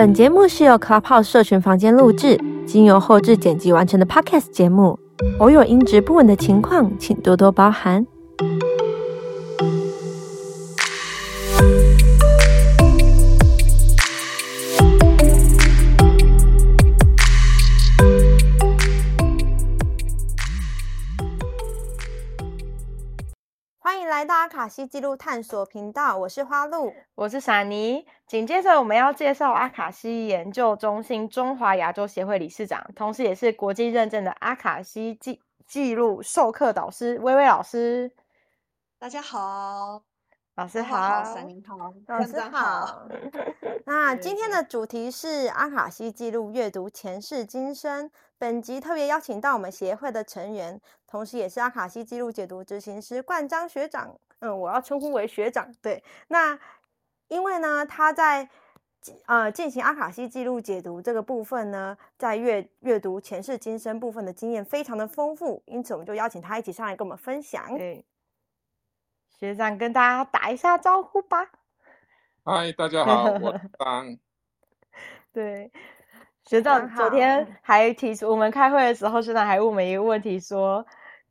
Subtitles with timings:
[0.00, 4.98] 本节目是由 Clubhouse 社群房间录制，经由后置剪辑完成的 Podcast 节目，
[5.40, 8.06] 偶有音质不稳的情况，请多多包涵。
[24.60, 28.06] 卡西记录探索频道，我是花露，我是傻妮。
[28.26, 38.12] 紧接着我们要介绍阿卡西研究中心中华亚洲协会理事长，同时也是国际认证的阿卡西记记录授课导师薇薇老师。
[38.98, 40.02] 大家好，
[40.60, 41.24] 老师好，
[42.06, 43.08] 老师好。
[43.86, 48.10] 那今天的主题是阿卡西记录阅读前世今生。
[48.36, 54.14] 本集特别邀请到我们协会的成员，同时也是阿卡西记录解读执行师冠章学长。
[54.40, 55.66] 嗯，我要称呼为学长。
[55.80, 56.58] 对，那
[57.28, 58.46] 因为呢，他在
[59.24, 67.66] 呃进行阿卡西记录解读这个部分呢，在阅阅读前世今生部分的经验非常的丰富，因此我们就邀请他一起上来跟我们分享。
[67.78, 68.04] 对，
[69.40, 71.48] 学长跟大家打一下招呼吧。
[72.44, 74.18] 嗨，大家好，我是 当。
[75.32, 75.72] 对。
[76.44, 80.84] 学长昨天还提出，我们开会的时候，学长还问我们一个问题，说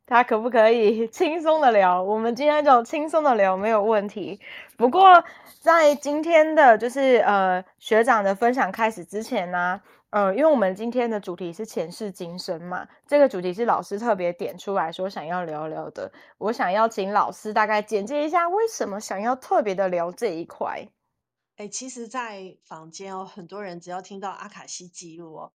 [0.06, 2.02] 他可不可以 轻松的聊？
[2.02, 4.40] 我们今天就轻松的聊，没有问题。
[4.76, 5.22] 不过
[5.60, 16.12] 在今天的就是呃学长的分享开始之前呢，呃，因为我们今天的主题是前世今生嘛，这个主题是老师特别点出来说想要聊聊的。
[16.36, 20.88] 我想要请老师大概简介一下，为什么想要特别的聊这一块。
[21.56, 25.52] 哎，其实，在坊间哦，很多人只要听到阿卡西记录哦，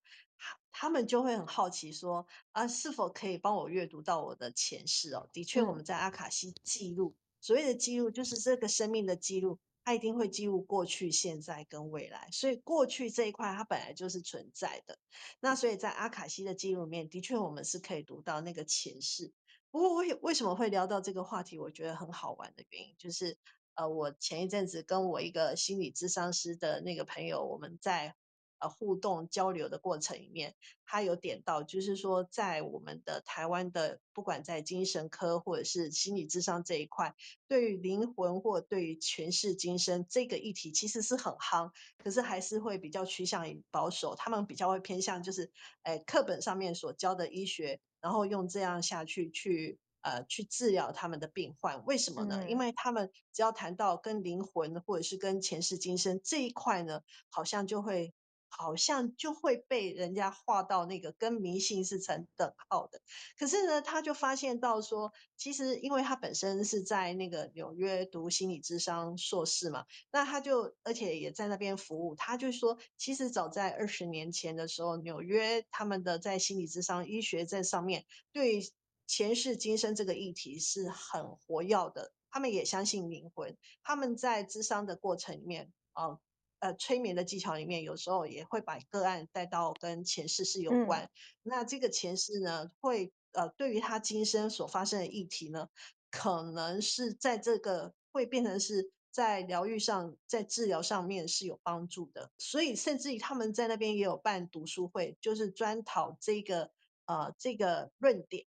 [0.71, 5.27] 他们就会很好奇说啊，是否可以帮我阅读到我的前世哦？
[5.33, 12.27] 的确，我们在阿卡西记录，嗯、所谓的记录就是这个生命的记录，它一定会记录过去、现在跟未来。
[12.33, 14.99] 所以过去这一块它本来就是存在的。
[15.39, 19.31] 那所以在阿卡西的记录面，的确我们是可以读到那个前世。
[19.71, 21.57] 不过为为什么会聊到这个话题？
[21.57, 23.37] 我觉得很好玩的原因就是。
[23.77, 28.15] 呃，我前一阵子跟我一个心理智商师的那个朋友，我们在
[28.59, 30.55] 呃互动交流的过程里面，
[30.85, 37.15] 他有点到，就是说在我们的台湾的，不管在精神科或者是心理智商这一块，
[37.47, 45.51] 对于灵魂或对于前世今生这个议题，其实是很夯，可是还是会比较趋向于保守，他们比较会偏向就是，
[45.83, 49.79] 哎，课本上面所教的医学，然后用这样下去去。
[50.05, 52.43] 呃，去治疗他们的病患，为什么呢？
[52.43, 57.01] 嗯、因为他们只要谈到跟灵魂或者是跟前世今生这一块呢，
[57.31, 58.13] 好像就会，
[58.57, 63.01] 好像就会被人家划到那个跟迷信是成等号的。
[63.37, 78.61] 可是呢，他就发现到说，其实因为他本身是在那个纽约读心理智商硕士嘛，那他就而且也在那边服务，他就说，其实早在二十年前的时候，纽约他们的在心理智商医学在上面对。
[79.07, 83.55] 前世今生这个议题是很活跃的，他们也相信灵魂。
[83.83, 86.17] 他们在智商的过程里面，啊，
[86.65, 91.03] 呃，催眠的技巧里面，有时候也会把个案带到跟前世是有关。
[91.03, 91.09] 嗯、
[91.43, 95.69] 那这个前世呢，会呃，对于他今生所发生的议题呢，
[96.09, 102.31] 可能是在这个会变成是在疗愈上，在治疗上面是有帮助的。
[102.39, 106.71] 所以，甚至于他们在那边也有办读书会，就是专讨这个
[107.05, 108.47] 呃这个论点。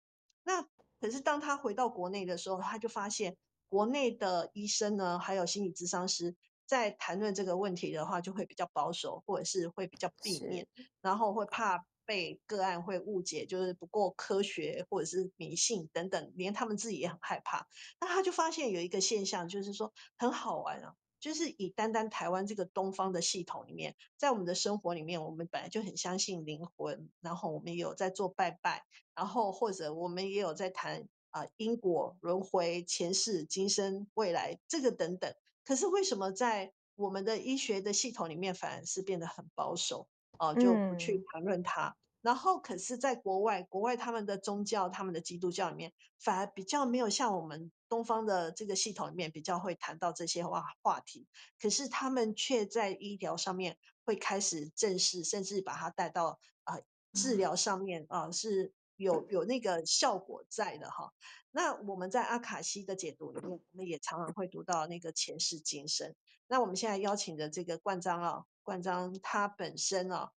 [0.45, 0.69] 那
[1.01, 3.39] 可是当他回到国内的时候，他就发现
[3.71, 6.37] 国内的医生呢，还有心理咨商师
[6.73, 10.67] 在谈论这个问题的话，就会比较保守，或者是会比较避免，
[11.03, 17.67] 然后会怕被个案会误解，就是不够科学或者是迷信等等，连他们自己也很害怕。
[18.01, 20.95] 那他就发现有一个现象，就是说很好玩啊。
[21.21, 28.83] 就是以单单台湾这个东方的系统里面，在我们的生活里面，我们本来就很相信灵魂，然后我们也有在做拜拜，
[29.15, 35.35] 然后或者我们也有在谈啊、呃、因果轮回、前世今生、未来这个等等。
[35.65, 41.89] 可是为什么在我们的医学的系统里面，反而是变得很保守啊、呃，就不去谈论它？
[41.89, 51.27] 嗯然后，可是，在国外，国外他们的宗教，他们的基督教里面，反而比较没有像我们东方的这个系统里面比较会谈到这些话话题。
[51.61, 61.13] 可是，他们却在医疗上面会开始正视，甚至把它带到啊、呃、治疗上面啊、呃、是有有那个效果在的哈。
[61.53, 66.15] 那我们在阿卡西的解读里面，我们也常常会读到那个前世今生。
[66.49, 70.33] 那我们现在邀请的这个冠章啊，冠章他本身啊。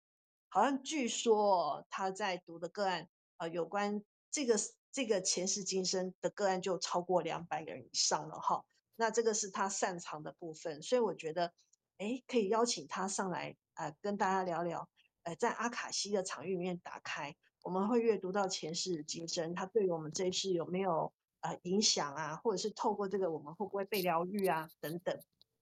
[0.50, 4.56] 好像据说他在读的个案，呃，有关这个
[4.92, 8.64] 这个前世今生的个案就超过两百个人以上了哈。
[8.96, 11.52] 那这个是他擅长的部分，所以我觉得
[11.98, 14.88] 哎，可以邀请他上来，呃，跟大家聊聊，
[15.24, 17.36] 呃，在阿卡西的场域里面打开，
[17.66, 25.20] 我们会阅读到前世今生，它对于我们这一世有没有呃影响啊，或者是透过这个我们会不会被疗愈啊等等。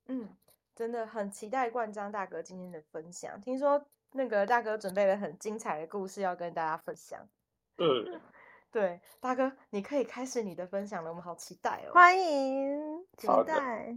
[0.08, 0.28] 嗯，
[0.76, 7.26] 真的很期待冠章大哥今天的分享，听说那个大哥准备了很精彩的故事要跟大家分享。
[7.78, 8.20] 嗯。
[8.70, 11.94] 对，大哥，你可以开始你的分享了，我们好期待哦！
[11.94, 13.96] 欢迎，期待。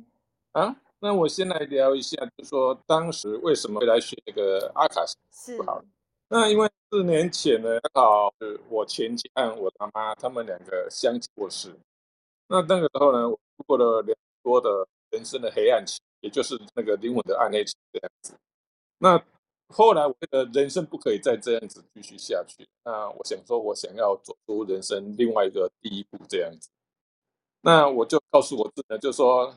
[0.53, 5.17] 啊，那我先来聊一下，就是说当时为什么会来学这个阿卡西？
[5.33, 5.63] 是。
[5.63, 5.83] 好，
[6.29, 8.33] 那因为四年前呢，刚好
[8.69, 11.75] 我前妻和我他妈他们两个相继过世。
[12.47, 18.35] 那那个时候呢，我度过了两多的人生的黑暗期，也就是那个灵魂的暗黑期这样子。
[18.99, 19.21] 那
[19.75, 22.65] 后来我觉得人生不可以再这样子继续下去。
[22.85, 26.71] 那我想说，我想要走出人生另外一个第一步这样子。
[27.63, 29.53] 那我就告诉我自己，就说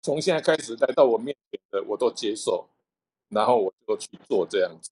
[0.00, 2.66] 从现在开始来到我面前的我都接受，
[3.28, 4.90] 然后我就去做这样子。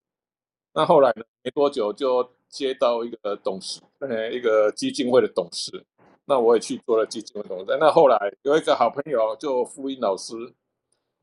[0.75, 5.85] 那后来呢，没多久就接到一个董事，呃，一个基金会的董事。
[6.25, 7.77] 那我也去做了基金会董事。
[7.79, 10.35] 那后来有一个好朋友，就福音老师。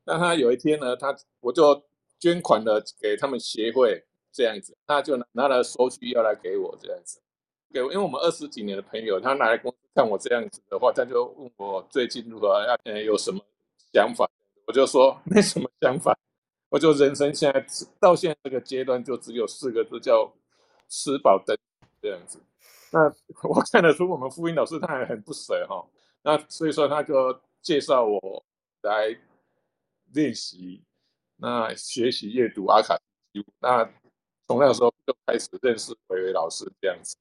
[0.04, 1.82] 那他有一天呢，他我就。
[2.22, 7.20] 捐款了给他们协会这样子，他就拿了收据要来给我这样子，
[7.74, 13.40] 给我，因为我们二十几年的朋友，他拿来公司看我这样子的话，他就问我最近如何要有什么
[13.92, 14.30] 想法，
[14.68, 16.16] 我就说没什么想法，
[16.72, 17.66] 我就人生现在
[18.00, 20.32] 到现在这个阶段就只有四个字叫
[20.88, 21.54] 吃饱等
[22.00, 22.40] 这样子。
[22.90, 23.12] 那
[23.46, 25.86] 我看得出我们福音老师他还很不舍哈，
[26.22, 28.42] 那所以说他就介绍我
[28.80, 29.14] 来
[30.14, 30.82] 练习。
[31.36, 32.98] 那学习阅读阿卡
[33.34, 33.84] 西，那
[34.46, 37.14] 从那个时候就开始认识维维老师这样子。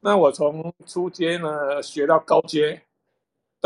[0.00, 2.82] 那我从初阶呢学到高阶，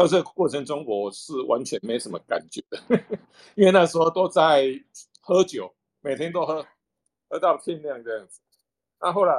[0.00, 2.80] 到这个过程中我是完全没什么感觉的，
[3.54, 4.64] 因为那时候都在
[5.20, 5.70] 喝酒，
[6.00, 6.66] 每天都喝，
[7.28, 8.40] 喝到天亮这样子。
[8.98, 9.34] 那后来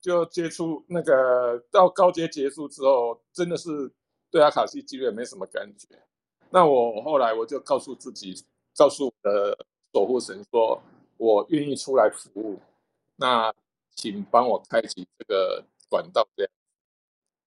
[0.00, 3.92] 就接触那个到高阶结束之后，真的是
[4.30, 5.88] 对阿卡西记录没什么感觉。
[6.50, 8.44] 那我后来我就告诉自己。
[8.74, 10.82] 告诉我的守护神说
[11.18, 12.58] ：“我愿意出来服务，
[13.16, 13.52] 那
[13.94, 16.50] 请帮我开启这个管道。”这样，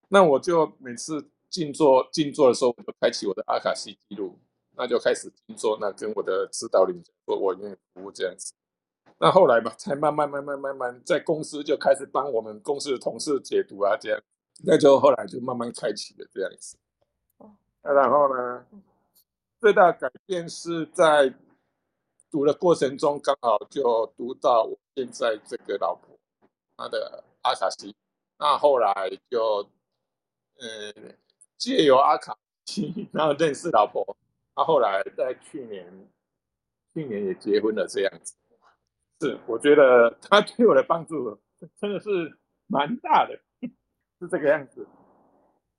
[0.09, 4.38] 那我就每次静坐静坐的时候，我就开启我的阿卡西记录，
[4.77, 8.53] 那就开始静坐，那跟我的指导灵说：“我愿意服务。”这样子。
[9.18, 14.21] 那后来嘛，才慢慢慢慢慢慢在公司就开始帮我们公司的同事解读啊，这样，
[14.65, 16.77] 那就后来就慢慢开启了这样子。
[17.81, 18.65] 那然后呢？
[19.62, 21.33] 最大改变是在
[22.30, 26.15] 读的过程中，刚好就读到我现在这个老婆
[26.77, 27.95] 她的阿卡西，
[28.38, 29.68] 那后来就
[30.59, 31.18] 嗯
[31.57, 34.16] 借由阿卡西， 然后认识老婆，
[34.56, 35.86] 他后来在去年
[36.94, 38.36] 去年也结婚了这样子，
[39.22, 41.40] 是我觉得他对我的帮助
[41.80, 42.38] 真的是
[42.68, 43.40] 蛮大的，
[44.19, 44.88] 是这个样子。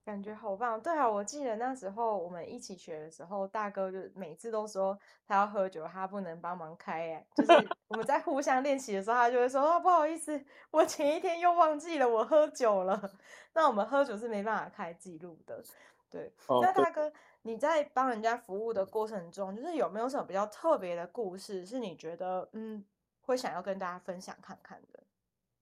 [0.06, 13.12] 感觉好棒，对啊，我记得那时候我们一起学的时候，大哥就每次都说他要喝酒，他不能帮忙开，哎，就是我们在互相练习的时候，他就会说啊，不好意思，我前一天又忘记了我喝酒了。
[13.52, 15.60] 那我们喝酒是没办法开记录的，
[16.08, 16.32] 对。
[16.46, 17.12] 哦、那大哥，
[17.42, 22.84] 你在帮人家服务的过程中，就是有没有什么比较特别的故事，是你觉得嗯
[23.22, 25.02] 会想要跟大家分享看看的？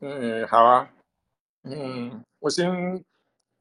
[0.00, 0.90] 嗯，好啊，
[1.62, 3.02] 嗯，我先。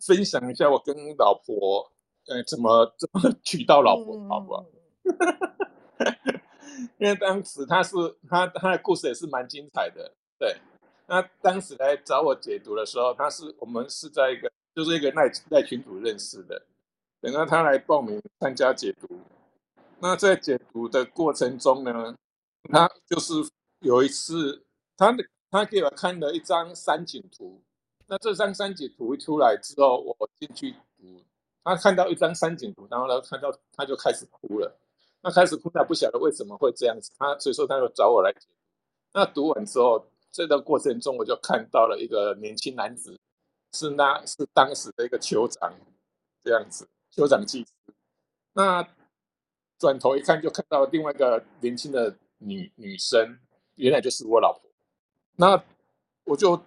[0.06, 1.92] 分享一下我跟老婆，
[2.28, 4.66] 呃，怎么怎么娶到老婆，好不好？
[6.98, 7.96] 因为当时他是
[8.30, 10.58] 他他的故事也是蛮精彩的，对。
[11.06, 16.66] 那当时来找我解读的时候，他是我们是在一个就是一个赖赖群组认识的，
[17.22, 19.08] 等到他来报名参加解读。
[20.00, 22.16] 那在解读的过程中呢，
[22.72, 23.34] 他就是
[23.80, 24.66] 有一次，
[24.98, 25.16] 他
[25.52, 27.62] 他给我看了一张山景图。
[28.08, 31.24] 那这张山景图一出来之后，我进去读，
[31.64, 34.78] 他看到一张山景图，然后呢，看到他就开始哭了。
[35.22, 38.48] 那开始哭，他不晓得为什么会这样子，他所以说他就找我来解。
[39.14, 43.18] 那读完之后，这个过程中我就看到了一个年轻男子，
[43.72, 45.74] 是那，是当时的一个酋长，
[46.44, 47.72] 这样子，酋长祭司。
[48.52, 48.86] 那
[49.80, 53.40] 转头一看，就看到另外一个年轻的女女生，
[53.76, 54.70] 原来就是我老婆。
[55.38, 55.64] 那
[56.26, 56.62] 我就。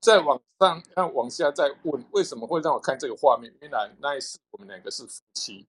[0.00, 3.52] 再往上，看往下再问，为什么会让我看这个画面？
[3.60, 5.66] 原来那一次我们两个是夫妻，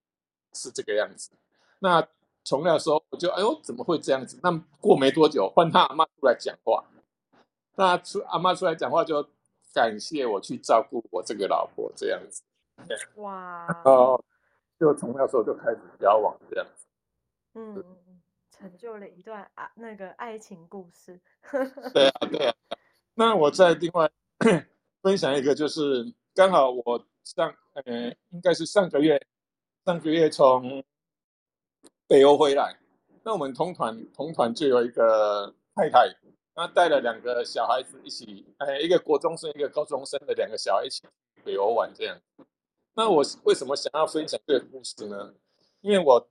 [0.54, 1.32] 是这个样子。
[1.80, 2.08] 那
[2.44, 4.40] 从那时候我就哎呦，怎么会这样子？
[4.44, 6.84] 那过没多久，换他阿妈出来讲话。
[7.76, 9.26] 那出阿妈出来讲话，就
[9.74, 12.44] 感谢我去照顾我这个老婆这样子。
[13.16, 13.68] 哇！
[13.84, 14.24] 哦
[14.80, 16.86] 就从那时候就开始交往这样子。
[17.56, 17.84] 嗯，
[18.50, 21.20] 成就了一段啊那个爱情故事。
[21.94, 22.56] 对啊，对啊。
[23.14, 24.10] 那我在另外
[25.04, 27.84] 分享一个，就是刚好我上呃
[28.30, 29.22] 应该是上个月
[29.86, 30.82] 上个月从
[32.08, 32.80] 北欧回来，
[33.24, 36.08] 那我们同团同团就有一个太太，
[36.56, 41.04] 她带了两个小孩子一起，呃一个国中生一个高中生的两个小孩一起
[41.44, 42.18] 北欧玩这样。
[42.94, 45.34] 那我为什么想要分享这个故事呢？
[45.82, 46.26] 因为我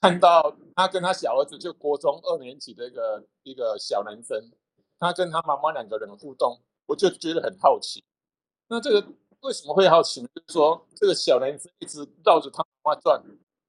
[0.00, 4.50] 看到他跟他小儿子就国中二年级的一个一个小男生，
[4.98, 8.02] 他跟他妈妈两个人互动，我就觉得很好奇。
[8.68, 9.06] 那这个
[9.40, 10.28] 为什么会好奇呢？
[10.34, 13.22] 就是说这个小男生一直绕着他妈妈转，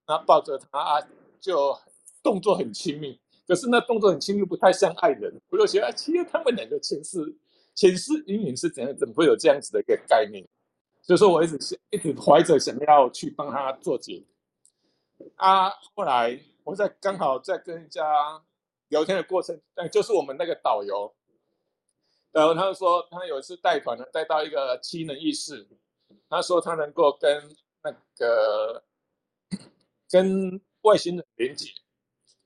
[0.06, 1.08] 然后抱着他啊，
[1.40, 1.78] 就
[2.24, 3.20] 动作很亲密。
[3.48, 5.32] 可是那动作很亲密，不太像爱人。
[5.50, 7.20] 我就觉得，其实他们两个前世
[7.76, 8.96] 前世姻缘是怎样？
[8.98, 10.44] 怎么会有这样子的一个概念？
[11.02, 14.24] 所以说，我一直想，一直怀着想要去帮他做解
[15.36, 15.70] 啊。
[15.94, 18.04] 后来我在刚好在跟人家
[18.88, 21.14] 聊天的过程，但就是我们那个导游，
[22.36, 25.66] 然后他就说他有一次带团呢，带到一个七人浴室，
[26.30, 27.42] 他说他能够跟
[27.82, 28.84] 那个
[30.12, 31.70] 跟外星人连接、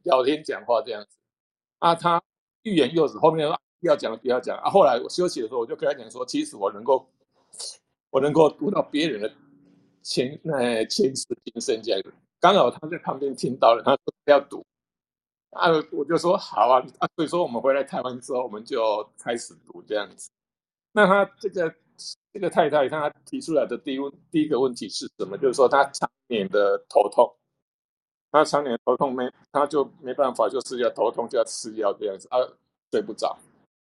[0.03, 1.17] 聊天、讲话这样子
[1.79, 1.95] 啊。
[1.95, 2.21] 他
[2.61, 4.69] 欲言又止，后面说要讲了，不要讲啊。
[4.69, 7.09] 后来我休息的时候，我就跟他讲说，其实我能够。
[8.11, 9.31] 我能够读到别人的
[10.01, 14.65] 前呃前世今生这样子，刚好他在旁边听到了，他说要读，
[15.51, 20.29] 啊，我就说好啊，啊，所以说我们回来台湾之后，我们就开始读这样子。
[20.91, 21.75] 那他这个
[22.31, 23.99] 这个太太，她提出来的第一
[24.31, 25.37] 第一个问题是什么？
[25.37, 27.33] 就是说她常年的头痛，
[28.31, 32.37] 她常年头痛没，她就没办法，就是要头痛就要吃药这样子，啊，
[32.91, 33.37] 睡不着，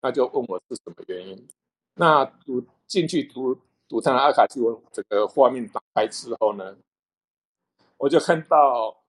[0.01, 1.47] 他就问我是什么原因。
[1.95, 3.57] 那读进去读。
[3.91, 6.77] 赌场的阿卡西，我这个画面打开之后呢，
[7.97, 9.03] 我就看到，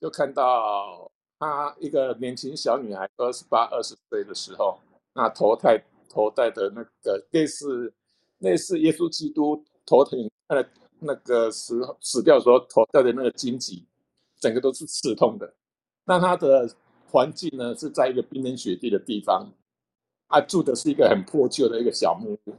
[0.00, 4.78] 就看到她一个年轻小女孩，二十八、二十岁的时候，
[5.14, 7.92] 那头戴头戴的那个类似
[8.38, 10.64] 类似耶稣基督头顶呃
[10.98, 13.84] 那个死死掉的时候头戴的那个荆棘，
[14.40, 15.54] 整个都是刺痛的。
[16.04, 16.68] 那她的
[17.10, 19.46] 环境呢是在一个冰天雪地的地方，
[20.28, 22.54] 啊，住的是一个很破旧的一个小木屋。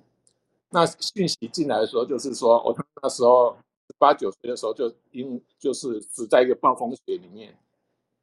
[0.69, 3.55] 那讯息进来的时候，就是说我那时候
[3.97, 7.57] 八九岁的时候，就因就是死在一个暴风雪里面，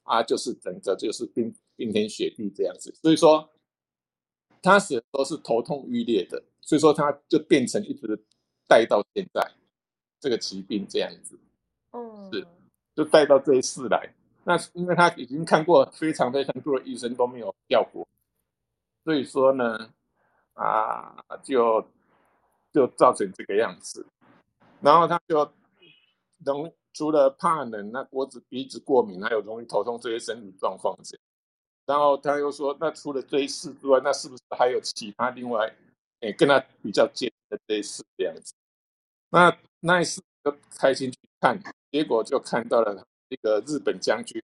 [0.04, 3.50] 啊，就是整个就是冰冰天雪地这样子，所以说
[4.62, 8.18] 他死的时候是头痛欲裂的，所以说他就变成一直
[8.68, 9.52] 带到现在
[10.20, 11.38] 这个疾病这样子，
[11.92, 12.46] 嗯，是
[12.94, 14.14] 就带到这一世来。
[14.44, 18.06] 那因为他已经看过非常非常多的医生都没有效果，
[19.02, 19.90] 所以说呢，
[20.54, 21.86] 啊就。
[22.74, 24.04] 就造成这个样子，
[24.80, 25.48] 然后他就
[26.44, 31.22] 容除了怕冷、那脖子、鼻子过敏，还有容易头痛这些身体状况这样。
[31.84, 35.70] 然后他又说，那除了这一世之外，那是不是还有其他另外，
[36.20, 38.54] 哎，跟他比较近的这一世这样子？
[39.28, 41.60] 那那一次就开心去看，
[41.92, 44.42] 结果就看到了一个日本将军。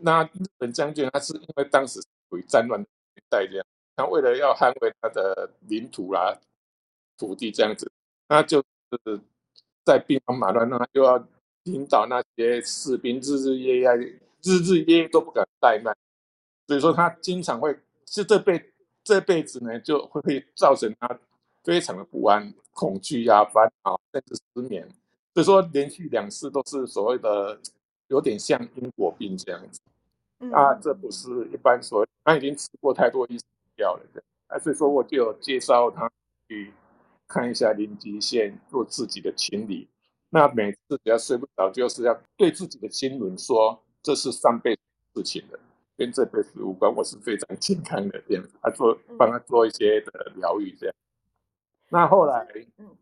[0.00, 2.00] 那日本将军他是因为当时
[2.30, 6.38] 属于战乱的年代这样，他为了要捍卫他的领土啦、啊。
[7.18, 7.90] 土地这样子，
[8.28, 8.62] 那就
[8.92, 9.20] 是
[9.84, 11.18] 在兵荒马乱，那又要
[11.72, 15.96] 领导那些士兵，日日夜夜，日日夜夜都不敢怠慢，
[16.66, 18.72] 所以说他经常会是这辈
[19.04, 21.18] 这辈子呢，就会会造成他
[21.62, 24.88] 非常的不安、恐惧呀、烦恼，甚至失眠。
[25.34, 27.60] 所以说连续两次都是所谓的
[28.08, 29.80] 有点像因果病这样子，
[30.52, 33.38] 啊，这不是一般所谓，他已经吃过太多医
[33.76, 36.10] 药了，啊，所以说我就有介绍他
[36.48, 36.72] 去。
[37.30, 39.86] 看一下林极县，做自己的清理。
[40.30, 44.82] 那每次只要睡不着，就是要对自己的心轮说：“这是上辈子
[45.14, 45.58] 事情的，
[45.96, 46.94] 跟这辈子无关。
[46.94, 50.94] 我是非常健康的这样子。”他做帮他做一些的疗愈这样。
[51.88, 52.46] 那后来，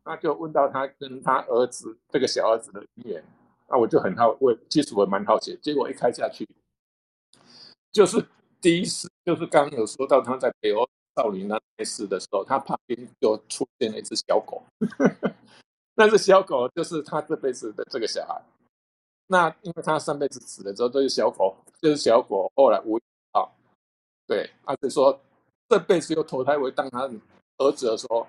[0.04, 3.24] 那就问到他跟他儿子这个小儿子的姻缘。
[3.68, 5.58] 那我就很好，我其实我蛮好奇。
[5.60, 6.48] 结果一开下去，
[7.90, 8.24] 就是
[8.60, 10.88] 第一次，就是刚刚有说到他在北欧。
[11.16, 14.62] 少林那件事的时候，他旁边就出现了一只小狗，
[15.98, 18.40] 那只小狗就是他这辈子的这个小孩。
[19.28, 22.96] 那因为他上辈子死了之后，这是小狗就是小狗，后来无
[23.32, 23.48] 啊，
[24.26, 25.18] 对，他就说
[25.68, 27.10] 这辈子又投胎为当他
[27.58, 28.26] 儿子的时候，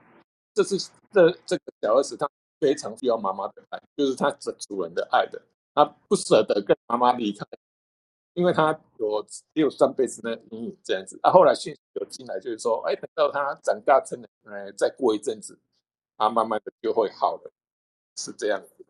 [0.53, 0.77] 这是
[1.11, 2.27] 这这个小儿子他
[2.59, 5.39] 非常需要妈妈的爱，就是他这主人的爱的，
[5.75, 7.45] 他不舍得跟妈妈离开。
[8.33, 15.57] 因为他有也有上辈子的阴影这样子，啊，后来讯息有进来，就是说，哎，等到他长大成人，哎，再过一阵子，
[16.17, 17.51] 他，慢慢的就会好了，
[18.17, 18.85] 是这样子。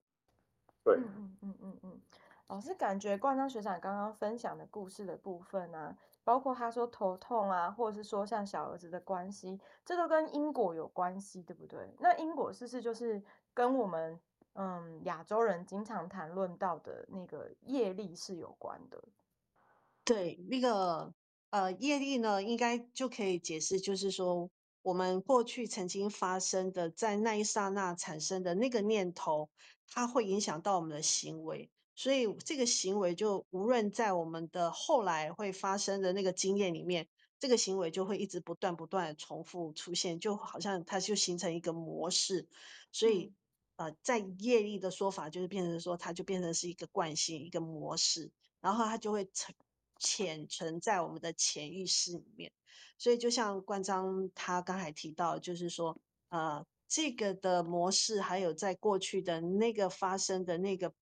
[0.84, 2.02] 对，嗯嗯嗯嗯嗯。
[2.48, 11.94] 老师感觉冠章学长刚刚分享的故事的部分啊，包括他说头痛啊，或者是说像小儿子的关系，这都跟因果有关系，对不对？
[12.00, 13.22] 那因果是不是就是
[13.54, 14.18] 跟我们
[14.54, 19.04] 嗯亚洲人经常谈论到的那个业力是有关的？
[20.06, 21.14] 对，那个
[21.50, 24.50] 呃业力呢，应该就可以解释，就是说
[24.88, 29.50] 我们过去曾经发生的，在那一刹那产生的那个念头，
[29.90, 31.70] 它会影响到我们的行为。
[31.94, 42.48] 所以这个行为就无论在我们的后来会发生的那个经验里面，这个行为就会一直不断不断的重复出现，就好像它就形成一个模式。
[42.94, 43.34] 所以，
[43.76, 49.54] 呃，在业力的说法就是变成说，它就变成是一个惯性，一个模式，然后它就会潜
[50.00, 52.54] 潜存在我们的潜意识里面。
[52.98, 60.94] 所以，就像关章他刚才提到，就是说，呃，这个的模式还有在过去的那个发生的那个。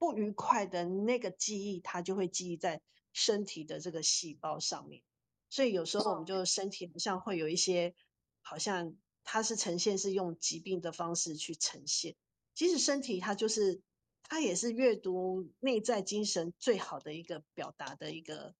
[0.00, 2.80] 不愉快的那个记忆，它就会记忆在
[3.12, 5.02] 身体的这个细胞上面。
[5.50, 7.96] 所以有时候我们就身体好像会有一些，
[8.40, 12.14] 好像它是呈现是用疾病的方式去呈现。
[12.54, 13.82] 其实身体它就是，
[14.22, 18.54] 它也是阅读内在精神最好的一个表达的一个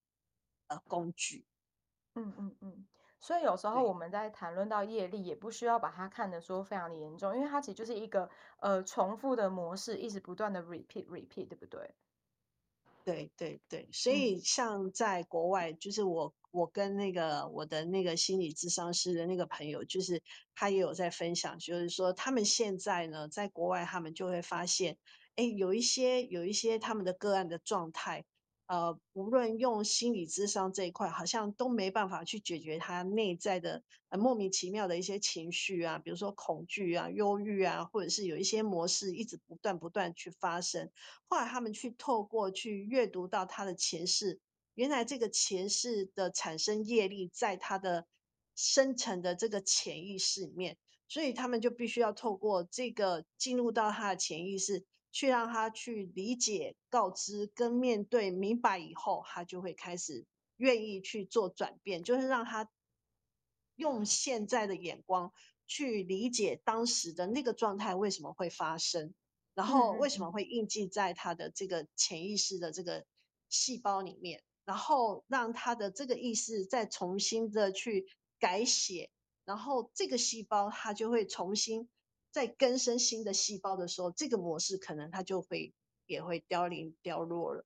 [0.66, 1.44] 呃工具。
[2.22, 2.86] 嗯嗯嗯。
[3.20, 11.96] 所以有时候我们在谈论到业力，也不需要把它看得说非常的严重，因为它其实就是一个呃重复的模式，一直不断的 repeat repeat，对不对？
[13.04, 20.22] 对对对，所以像在国外，就是我我跟那个我的那个心理咨商师的那个朋友，就是
[20.54, 24.96] 他也有在分享，就是说他们现在呢，在国外他们就会发现，
[25.34, 28.24] 哎，有一些有一些他们的个案的状态。
[28.68, 40.90] 呃，无论用心理智商这一块，好像都没办法去解决他内在的呃莫名其妙的一些情绪啊，比如说恐惧啊、忧郁啊，或者是有一些模式一直不断不断去发生。
[41.28, 44.38] 后来他们去透过去阅读到他的前世，
[44.74, 48.06] 原来这个前世的产生业力在他的
[48.54, 50.76] 深层的这个潜意识里面，
[51.08, 54.84] 所以他们就必须要透过这个进入到他的潜意识。
[55.10, 62.70] 去让他去理解、告知跟面对明白以后，他就会开始愿意去做转变，就是让他
[63.76, 65.32] 用现在的眼光
[65.66, 69.14] 去理解当时的那个状态为什么会发生，
[69.54, 73.06] 然后为什么会印记在他的这个潜意识的这个
[73.48, 78.06] 细胞里面，然后让他的这个意识再重新的去
[78.38, 79.10] 改写，
[79.44, 81.88] 然后这个细胞它就会重新。
[82.30, 85.74] 在更生新的细胞的时候，这个模式可能它就会
[86.06, 87.64] 也会凋零凋落了。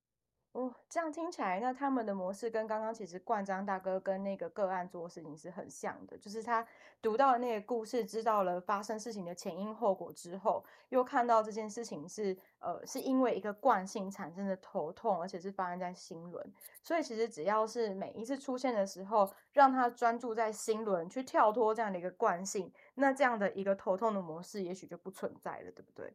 [0.52, 6.66] 哦，这样听起来，那他们的模式跟刚刚其实冠章大哥跟那个个案做事情是很像的，就是他
[7.00, 26.12] 读到那个故事，知道了发生事情的前因后果之后，又看到这件事情是呃是因为一个惯性产生的头痛，而且是发生在心轮，所以其实只要是每一次出现的时候，让他专注在心轮，去跳脱这样的一个惯性，那这样的一个头痛的模式也许就不存在了，对不对？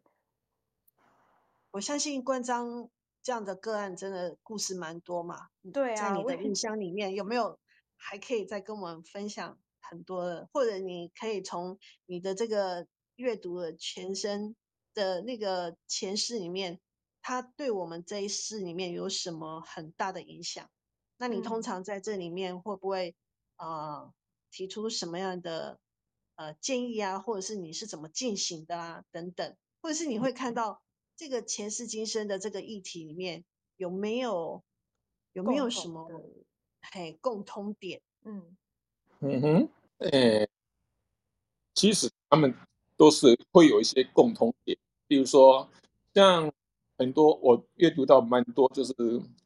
[1.72, 2.88] 我相信冠章。
[3.28, 5.50] 这样的个案真的故事蛮多嘛？
[5.74, 7.60] 对啊，在你的印象里面有没有
[7.98, 10.48] 还可以再跟我们分享很多的？
[10.54, 12.88] 或者你可以从你的这个
[13.18, 14.56] 阅读的前身
[14.94, 16.80] 的那个前世里面，
[17.22, 20.70] 它对我们这一世里面有什么很大的影响？
[21.18, 23.14] 那你通常在这里面会不会
[23.58, 24.14] 啊、呃、
[24.52, 25.82] 提出什么样的
[26.36, 27.20] 呃建议啊？
[27.20, 29.04] 或者是你是怎么进行的啊？
[29.12, 30.82] 等等，或者是你会看到？
[31.18, 33.44] 这个前世今生的这个议题里面
[33.78, 34.64] 有没有
[35.34, 36.08] 有没有什么
[36.94, 38.00] 嘿共通点？
[38.24, 38.56] 嗯
[39.22, 39.70] 嗯哼，
[40.12, 40.48] 诶，
[41.74, 42.54] 其实他们
[42.96, 44.78] 都是会有一些共通点，
[45.08, 45.68] 比如说
[46.14, 46.54] 像
[47.00, 48.94] 很多我阅读到蛮多，就是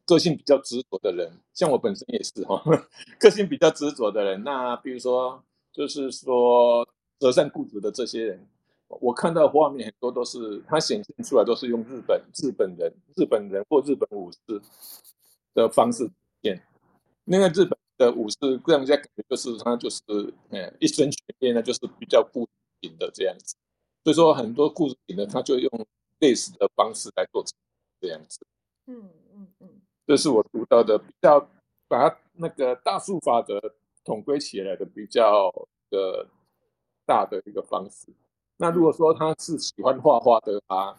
[0.04, 2.62] 个性比较执着的人，像我本身也是哈，
[3.18, 4.44] 个性比较执着的人。
[4.44, 6.86] 那比如说就是说
[7.18, 8.46] 择善固执的这些人。
[9.00, 14.38] 我看到的画面很多都是，它显现出来都是用日本日本人、日本人或日本武士
[15.54, 16.10] 的方式
[16.42, 16.62] 演。
[17.24, 20.02] 那个日本的武士，让人家感觉就是他就是，
[20.50, 22.48] 嗯，一身全面呢，就是比较固
[22.80, 23.54] 定的这样子。
[24.02, 25.86] 所以说很多固执的，他就用
[26.18, 27.44] 类似的方式来做
[28.00, 28.40] 这样子。
[28.86, 29.68] 嗯嗯嗯，
[30.06, 31.40] 这是我读到的比较
[31.86, 33.60] 把它那个大数法则
[34.04, 35.48] 统归起来的比较
[35.88, 36.26] 的
[37.06, 38.08] 大的一个方式。
[38.62, 40.96] 那如果说他是喜欢画画的啊，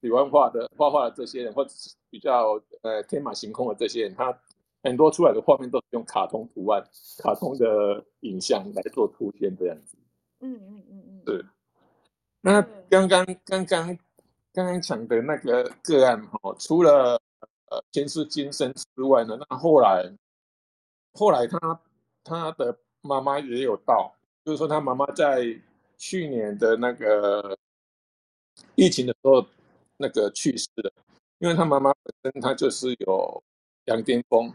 [0.00, 4.34] 喜欢画的画画的这些人，或者是比较呃天马行空的这些人，他
[4.82, 6.82] 很多出来的画面都是用卡通图案、
[7.18, 9.98] 卡通的影像来做出现这样子。
[10.40, 11.22] 嗯嗯嗯嗯。
[11.26, 11.44] 对。
[12.40, 13.98] 那刚刚刚刚刚
[14.54, 17.20] 刚刚讲的那个个案哈，除了
[17.66, 20.10] 呃前世今生之外呢，那后来
[21.12, 21.80] 后来他
[22.24, 24.10] 他的妈妈也有到，
[24.42, 25.44] 就是说他妈妈在
[25.98, 27.58] 去年的那个
[28.76, 29.44] 疫情的时候
[29.96, 30.90] 那个去世的，
[31.38, 33.42] 因为他妈妈本身他就是有
[33.86, 34.52] 羊癫疯，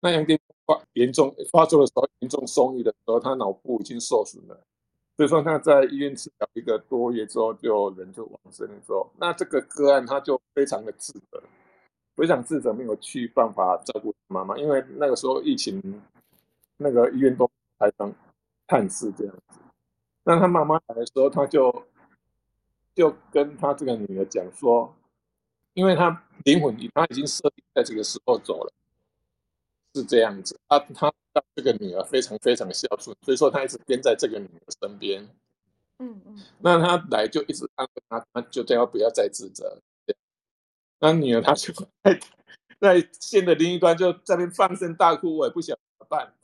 [0.00, 4.58] 那羊癫疯发严重发作的时候，严重松郁的时候，他脑部已经受损了。
[5.16, 8.74] 所以说他在医院治疗一个多月之后，就人就往生了。
[8.86, 11.42] 之后，那这个个案他就非常的自责，
[12.16, 15.80] 非常自责，没有去办法照顾妈妈，因为那个时候疫情，
[16.76, 18.12] 那个医院都开放
[18.66, 19.60] 探视这样子。
[20.24, 21.86] 那他妈妈来的时候，他就
[22.94, 24.94] 就跟他这个女儿讲说，
[25.74, 28.72] 因为他灵魂他已经设定在这个时候走了。
[29.94, 31.12] 是这样子，他他
[31.54, 35.28] 这个女儿非常非常孝顺，所以说他一直跟在这个女儿身边。
[36.00, 39.80] 嗯嗯，那他来就一直安慰他，他就最后不要再自责。
[40.98, 42.18] 那女儿她就 在
[42.80, 46.34] 在线的另一端就在那边放声大哭，我也不晓得怎么办。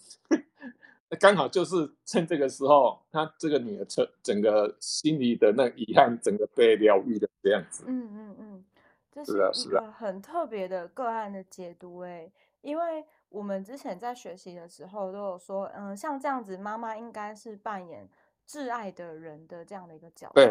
[1.19, 7.85] 刚好就是趁这个时候，他这个女儿整整个心里的那遗憾，整个被疗愈的这样子。
[7.87, 8.65] 嗯嗯嗯，
[9.11, 13.05] 这是一个很特别的个案的解读哎，因为。
[13.31, 18.05] 我们之前在学习的时候都有说，嗯，像这样子，妈妈应该是扮演
[18.45, 20.27] 挚爱的人的这样的一个角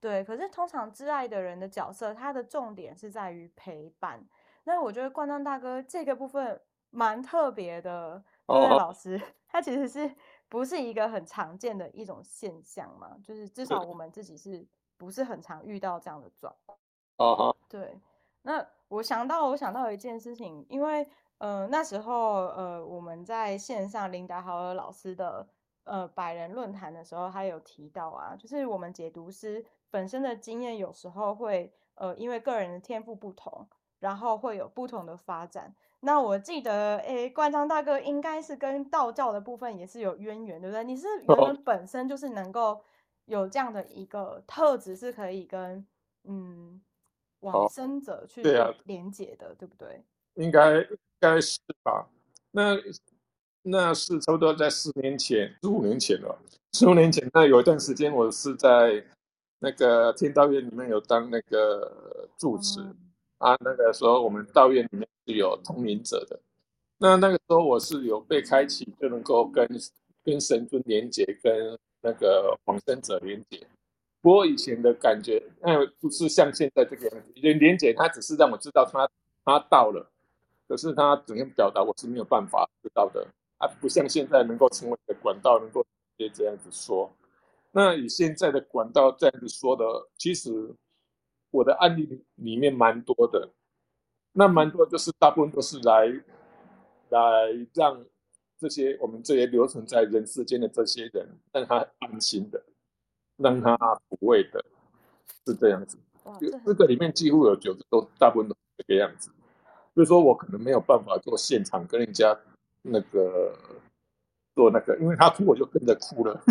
[0.00, 0.22] 对。
[0.22, 4.24] 对，可是通常挚爱的人的角色，它的重点是在于陪伴。
[4.62, 6.60] 那我觉得冠章大哥这个部分
[6.90, 9.20] 蛮特别的，对不对， 老师？
[9.52, 10.12] 他其实是
[10.48, 13.16] 不是一个很常见的一种现象嘛？
[13.22, 16.78] 就是至少我们自己是不是很常遇到这样的状况？
[17.18, 18.00] 哦，对。
[18.42, 21.08] 那我想到，我想到一件事情，因为。
[21.38, 25.44] 呃，那时候呃，我们在线上林达豪尔老师的
[25.82, 33.66] 呃百人论坛的时候，他有提到啊，就是我们解读师本身的经验有时候会呃，因为个人的天赋不同，
[34.02, 35.72] 然后会有不同的发展。
[36.00, 40.82] 那我记得，诶，冠章大哥应该是跟道教的部分也是有渊源，对不对？
[40.82, 42.82] 你是原本本身就是能够
[43.26, 45.86] 有这样的一个特质，是可以跟
[46.24, 46.82] 嗯
[47.40, 48.42] 往生者去
[48.82, 50.02] 连接的，对不对？
[50.34, 52.08] 应该应该是吧，
[52.50, 52.76] 那
[53.62, 56.36] 那是差不多在四年前，十五年前了。
[56.72, 59.04] 十五年前，那有一段时间，我是在
[59.60, 62.96] 那个天道院里面有当那个住持、嗯、
[63.42, 63.56] 啊。
[63.60, 66.40] 那个时候，我们道院里面是有通灵者的。
[66.98, 69.68] 那那个时候，我是有被开启，就能够跟
[70.24, 73.66] 跟神尊连接，跟那个往生者连接。
[74.20, 77.32] 不过以前的感觉，那不是像现在这个样子。
[77.34, 79.08] 连连接，他只是让我知道他
[79.44, 80.08] 他到了。
[80.68, 83.26] 可是他怎样表达，我是没有办法知道的
[83.58, 87.10] 啊，不像现在能够成为的管道，能够直接这样子说。
[87.72, 89.84] 那以现在的管道这样子说的，
[90.16, 90.72] 其实
[91.52, 93.50] 我的案例里面蛮多的，
[94.32, 96.08] 那蛮多就是大部分都是来
[97.10, 98.04] 来让
[98.58, 102.60] 这些我们这些留存在人世间的这些人，让他安心的，
[103.36, 104.64] 让他抚慰的，
[105.46, 105.96] 是这样子。
[106.64, 109.30] 这个里面几乎有九个都大部分都是这个样子。
[109.94, 112.34] 所以说我可能没有办法做现场跟人家
[112.80, 113.54] 那个
[114.54, 116.42] 做那个，因为他哭我就跟着哭了，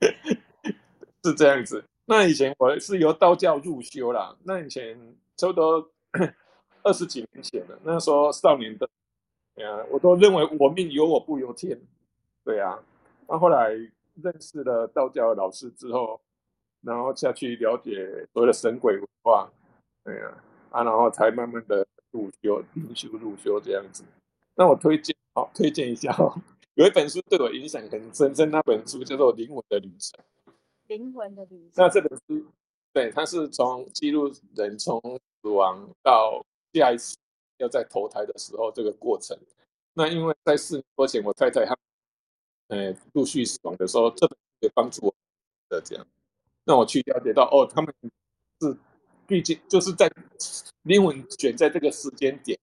[1.22, 1.84] 是这样子。
[2.10, 4.98] 那以前我是由道教入修啦，那以前
[5.36, 5.92] 差不多
[6.82, 8.90] 二十几年前了，那时候少年的，
[9.62, 11.80] 呀，我都认为我命由我不由天，
[12.44, 12.76] 对啊。
[13.28, 13.68] 那后来
[14.20, 16.20] 认识了道教老师之后，
[16.82, 19.48] 然后下去了解所谓的神鬼文化，
[20.02, 20.36] 对呀。
[20.70, 24.02] 啊，然后才慢慢的入修、灵修、入修这样子。
[24.56, 26.34] 那我推荐，好、哦、推荐一下哦。
[26.74, 30.18] 有一本书对我影响很深深，那本书叫做《灵魂的旅程》。
[30.90, 31.72] 灵魂的旅程。
[31.76, 32.44] 那这本书，
[32.92, 35.00] 对，它是从记录人从
[35.40, 37.16] 死亡到下一次
[37.58, 39.38] 要在投胎的时候这个过程。
[39.94, 41.76] 那因为在四年多前，我太太她，
[42.68, 45.14] 呃，陆续死亡的时候，这本书也帮助我
[45.68, 46.06] 的这样。
[46.64, 47.94] 那我去了解到，哦，他们
[48.60, 48.76] 是。
[49.26, 50.10] 毕竟就是在
[50.82, 52.58] 灵魂选在这个时间点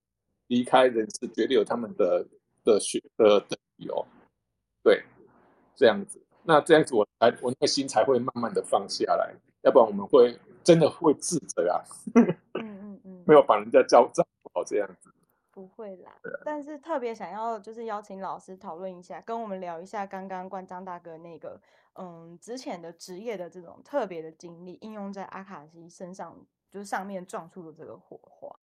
[0.47, 2.27] 离开人世，绝对有他们的
[2.65, 4.05] 的选的的理由。
[4.83, 5.01] 对，
[5.77, 11.83] 这样子，那这样子我才我那个心才会慢慢的放下来，要不然我们会真的会自责啊。
[12.15, 15.13] 嗯嗯嗯，没有把人家教照顾好这样子。
[15.51, 16.11] 不会啦，
[16.45, 21.61] 但是特别想要就是邀请老师讨论一下，跟我们聊一下刚刚冠章大哥那个
[21.93, 26.35] 嗯之前的职业的这种特别的经历，应用在阿卡西身上。
[26.69, 28.53] 就是上面撞出的这个火花。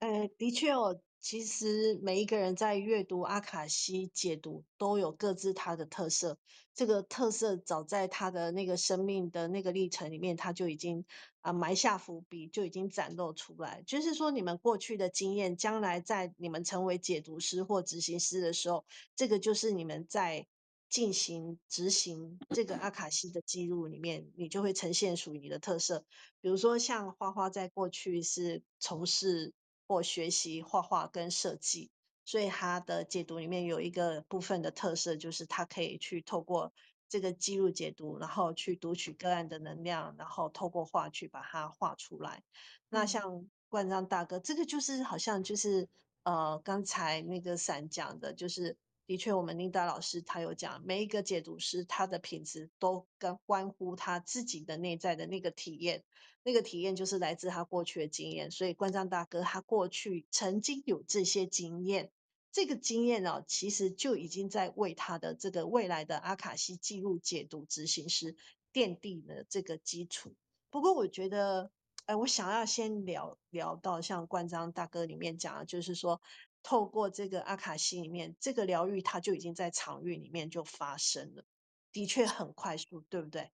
[0.00, 6.36] 呃，的确哦，其实每一个人在阅读阿卡西解读都有各自他的特色，
[6.74, 11.04] 这个特色早在他的那个生命的那个历程里面，他就已经
[11.40, 13.84] 啊埋下伏笔，就已经展露出来。
[13.86, 20.48] 就是说，你们过去的经验，将来在你们成为解读师或执行师的时候，这个就是你们在
[20.88, 26.04] 进行执行这个阿卡西的记录里面，你就会呈现属于你的特色。
[26.40, 29.54] 比如说，像花花在过去是从事。
[29.92, 31.90] 或学习画画跟设计，
[32.24, 36.72] 所以他的解读里面有一个部分的特色，就是他可以去透过
[37.10, 42.42] 这个记录解读，然后去读取个案的能量，然后透过画去把它画出来。
[42.88, 45.86] 那像冠章大哥，这个就是好像就是
[46.22, 56.04] 呃刚才那个伞讲的，就是的确我们琳达老师他有讲，每一个解读师他的品质都跟关乎他自己的内在的那个体验。
[56.44, 62.10] 那个体验就是来自他过去的经验，所以冠章大哥他过去曾经有这些经验，
[62.50, 68.34] 这个经验呢，其实就已经在为他的这个未来的阿卡西记录解读执行师
[68.72, 70.34] 奠定了这个基础。
[70.68, 71.70] 不过我觉得，
[72.06, 76.20] 哎，我想要先聊聊到像冠章大哥里面讲的，就是说
[76.62, 81.44] 透过这个阿卡西里面这个疗愈，它就已经在场域里面就发生了，
[81.92, 83.50] 的确很快速，对不对？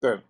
[0.00, 0.22] 对。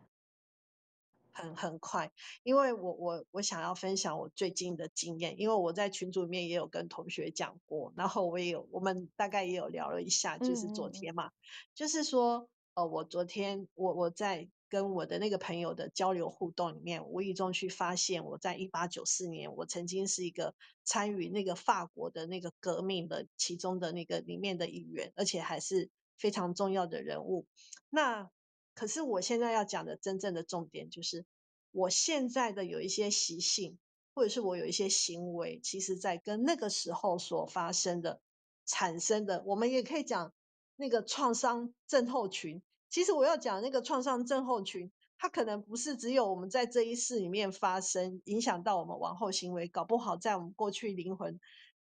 [1.36, 2.12] 很很快，
[2.44, 11.34] 因为我我我想要分享我最近的经验，因为我在群组里面也有跟同学讲过，然后我也有我们大概也有聊了一下，就是昨天嘛，嗯嗯
[11.74, 27.46] 就是说，呃，我昨天我我在跟我的那个朋友的交流互动里面，无意中去发现，我在一八九四年，我曾经是一个参与那个法国的那个革命的其中的那个里面的一员，而且还是非常重要的人物，
[27.88, 28.28] 那。
[28.76, 31.24] 可是我现在要讲的真正的重点就是，
[31.70, 33.78] 我现在的有一些习性，
[34.16, 38.20] 或者是我有一些行为，其实在跟那个时候所发生的、
[38.66, 40.32] 产生的，我们也可以讲
[40.74, 42.60] 那个创伤症候群。
[42.94, 51.40] 其实我要讲那个创伤症候群，它可能不是只有我们在这一世里面发生，影响到我们往后行为，搞不好在我们过去灵魂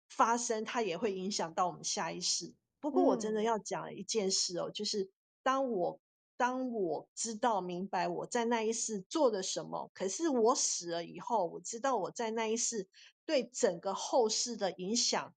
[0.09, 2.55] 发生，它也会影响到我们下一世。
[2.79, 5.11] 不过我真的要讲一件事哦，就是
[5.43, 5.99] 当我。
[6.35, 12.87] 当我知道明白我在那一世做了什么，可是我死了以后，我知道我在那一世
[13.23, 15.35] 对整个后世的影响，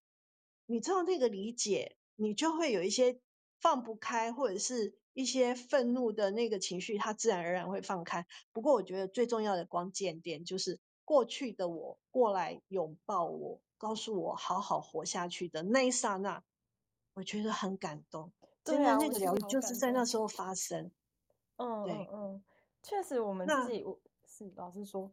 [0.65, 3.21] 你知道那个理解，你就会有一些
[3.61, 8.27] 放不开，或者是一些愤怒的那个情绪，它自然而然会放开。
[8.53, 16.45] 不过我觉得最重要的关键点就是过去的我过来拥抱我，告诉我好好活下去的那一刹那，
[17.15, 18.31] 我觉得很感动。
[18.63, 20.91] 真的，那个疗愈就是在那时候发生。
[21.57, 22.45] 嗯，对，嗯，嗯，
[22.83, 25.11] 确实，我们自己，我是老师说，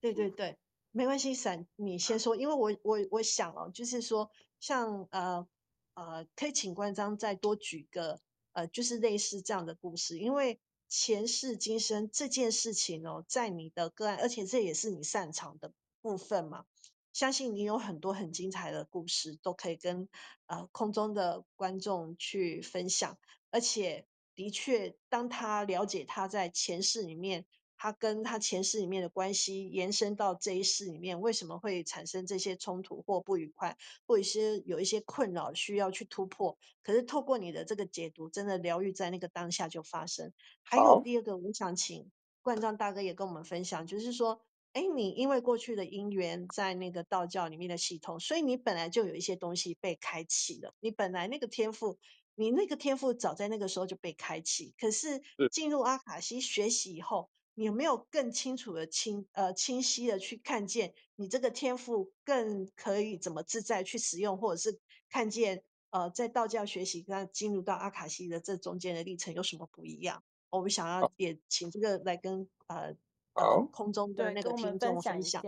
[0.00, 0.58] 对对对，
[0.90, 5.46] 没关系，闪，你先说，因为我我我想哦，就是说，像呃
[5.94, 8.20] 呃，可以请关张再多举个
[8.54, 16.64] 呃，就是类似这样的故事，因为前世今生这件事情哦，在你的个案，而且这也是你擅长的部分嘛。
[17.12, 20.08] 相信你有很多很精彩的故事，都可以跟
[20.46, 23.18] 呃空中的观众去分享。
[23.50, 27.46] 而且的确，当他了解他在前世里面，
[27.84, 36.56] 他跟他前世里面的关系延伸到这一世里面，为什么会产生这些冲突或不愉快，或一些有一些困扰需要去突破？
[36.82, 40.32] 可是透过你的这个解读，真的疗愈在那个当下就发生。
[40.62, 44.40] 还有第二个，我想请冠章大哥也跟我们分享，就是说。
[44.72, 50.74] 哎，你因为过去的因缘，在那个道教里面的系统，所以你本来就有一些东西被开启了。
[50.80, 51.96] 你本来那个天赋，
[52.34, 54.74] 你那个天赋早在那个时候就被开启。
[54.76, 70.22] 可是进入阿卡西学习以后，你有没有更清楚的清呃清晰的去看见你这个天赋更可以怎么自在去使用，或者是看见呃在道教学习跟进入到阿卡西的这中间的历程有什么不一样？
[70.50, 72.94] 我们想要也请这个来跟呃。
[73.36, 75.42] 好，空中的那个听众分享一下。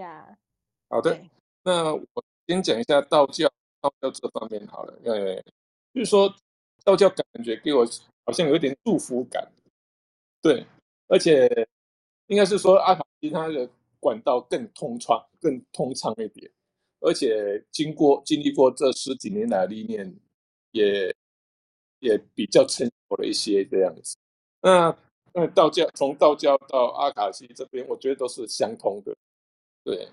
[0.88, 1.16] 好的，
[1.62, 3.48] 那我先讲一下道教，
[3.80, 5.00] 道教这方面好了。
[5.04, 5.40] 呃，
[5.94, 6.34] 就是说
[6.82, 7.86] 道教感觉给我
[8.24, 9.52] 好像有一点祝福感，
[10.42, 10.66] 对，
[11.06, 11.48] 而且
[12.26, 13.68] 应该是说阿卡西它的
[14.00, 16.50] 管道更通畅，更通畅一点，
[17.00, 20.14] 而且经过经历过这十几年来的历练，
[20.72, 21.14] 也
[22.00, 24.16] 也比较成熟了一些这样子。
[24.60, 24.96] 那。
[25.38, 29.14] 那道教从道教到阿卡西这边，我觉得都是相通的，
[29.84, 30.08] 对，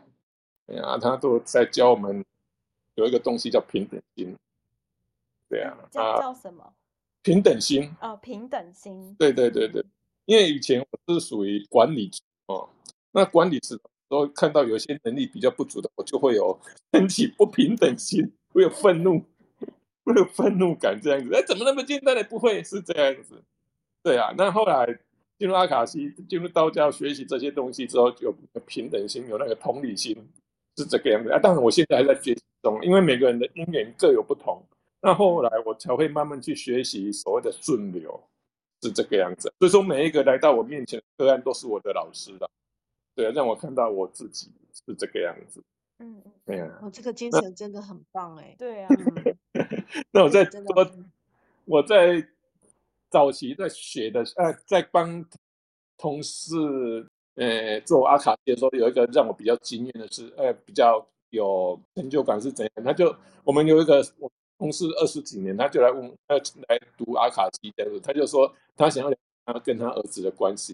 [0.67, 2.25] 对啊，他都在教我们
[2.95, 4.37] 有一个东西叫平等心，
[5.47, 6.73] 对啊，叫叫什么？
[7.21, 9.81] 平等心哦，平等心，对对对对，
[10.25, 12.69] 因为以前我是属于管理职哦，
[13.11, 16.59] 那管理职都看到有些能力比较不足的，我就会有
[16.93, 19.23] 升起不平等心，会有愤怒，
[20.03, 21.33] 会有愤怒感这样子。
[21.33, 23.43] 哎，怎么那么简单的不会是这样子？
[24.03, 24.85] 对啊，那后来
[25.37, 30.15] 进入阿卡西，进入道教学习这些东西之后，就有平等心，有那个同理心，
[30.77, 31.39] 是这个样子啊。
[31.39, 34.61] 当然，我现在还在学习中，因为每个人的因缘各有不同。
[35.01, 38.23] 那后来我才会慢慢去学习所谓的顺流，
[38.83, 39.51] 是这个样子。
[39.59, 42.49] 所以说，每一个来到我面前的个案都是我的老师的，
[43.15, 45.63] 对啊，让我看到我自己是这个样子。
[45.99, 46.79] 嗯，对啊。
[46.81, 48.53] 我、哦、这个精神真的很棒哎。
[48.57, 48.89] 对啊。
[50.11, 50.61] 那我在说，
[51.65, 52.27] 我在。
[53.13, 55.23] 早期在学的，呃，在帮
[55.99, 56.55] 同事，
[57.35, 62.83] 呃，做阿卡西的时候，有一个让我比较惊艳的是，呃，比较有成就感是怎样？
[62.83, 64.31] 他就我们有一个我
[64.63, 66.35] 同事二十几年，他就来问，他
[66.69, 70.73] 来读阿卡西的，他就说他想要聊他跟他儿子的关系。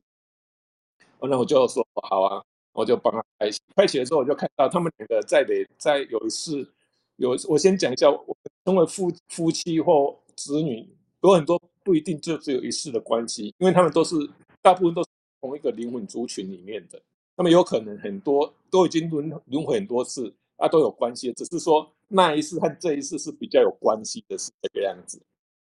[1.17, 3.59] 哦，那我就说好啊，我就帮他开启。
[3.75, 6.71] 开启的时候，我就看到他们两个在的，在有一次
[7.15, 10.87] 有，我先讲一下，我成为夫夫妻或子女
[11.21, 11.59] 有很多。
[11.81, 14.15] 不一定就只有一世的关系，因为他们都是
[14.61, 15.09] 大部分都是
[15.41, 17.01] 同一个灵魂族群里面的，
[17.35, 25.21] 他们有可能很多都已经轮轮回很多次啊，都有关系，只是说那一世和这一世是比较有关系的，是这个样子。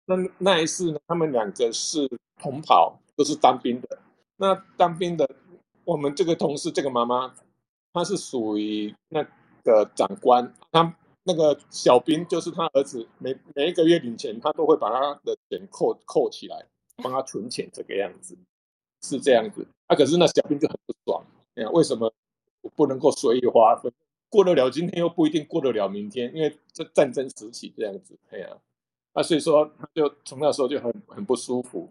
[0.07, 2.09] 那那一世呢，他们两个是
[2.41, 3.99] 同袍，都是当兵的。
[4.37, 5.29] 那当兵的，
[5.85, 7.35] 我们这个同事这个妈妈，
[7.93, 9.23] 她是属于那
[9.63, 10.97] 个长官，她。
[11.25, 16.65] 那个小兵就是他儿子，每每一个月领钱，他都会把他的钱扣扣起来，
[17.03, 18.35] 帮他存钱，这个样子
[19.03, 19.69] 是这样子。
[19.89, 21.23] 啊，可是那小兵就很不爽，
[21.75, 22.11] 为什么
[22.63, 23.93] 我不能够随意花费？
[24.29, 28.57] 过得了今天又不一定过得了明天，因为这战争时期这样子，哎呀，
[29.13, 31.91] 啊，所以说他就从那时候就很很不舒服。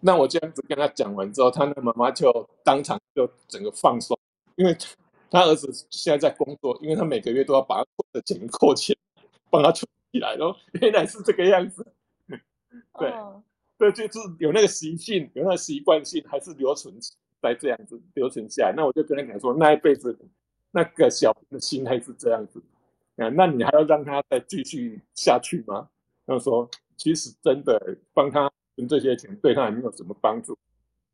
[0.00, 4.18] 那我这样子跟他讲完之后，他的妈妈就当场就整个放松，
[4.56, 4.76] 因为。
[5.34, 8.94] 他儿子现在在工作，因为他每个月都要把他的钱扣钱，
[9.48, 10.54] 帮他存起来咯。
[10.72, 11.86] 原来是这个样子，
[12.98, 13.10] 对，
[13.78, 16.94] 对，就是有那个习性，有那个习惯性，还是留存
[17.40, 18.74] 在这样子留存下来。
[18.76, 20.14] 那我就跟他讲说，那一辈子
[20.72, 22.60] 那个小的心态是这样子
[23.16, 25.88] 啊，那你还要让他再继续下去吗？
[26.26, 30.58] 他说，其实真的帮他存这些钱，对他也没有什么帮助。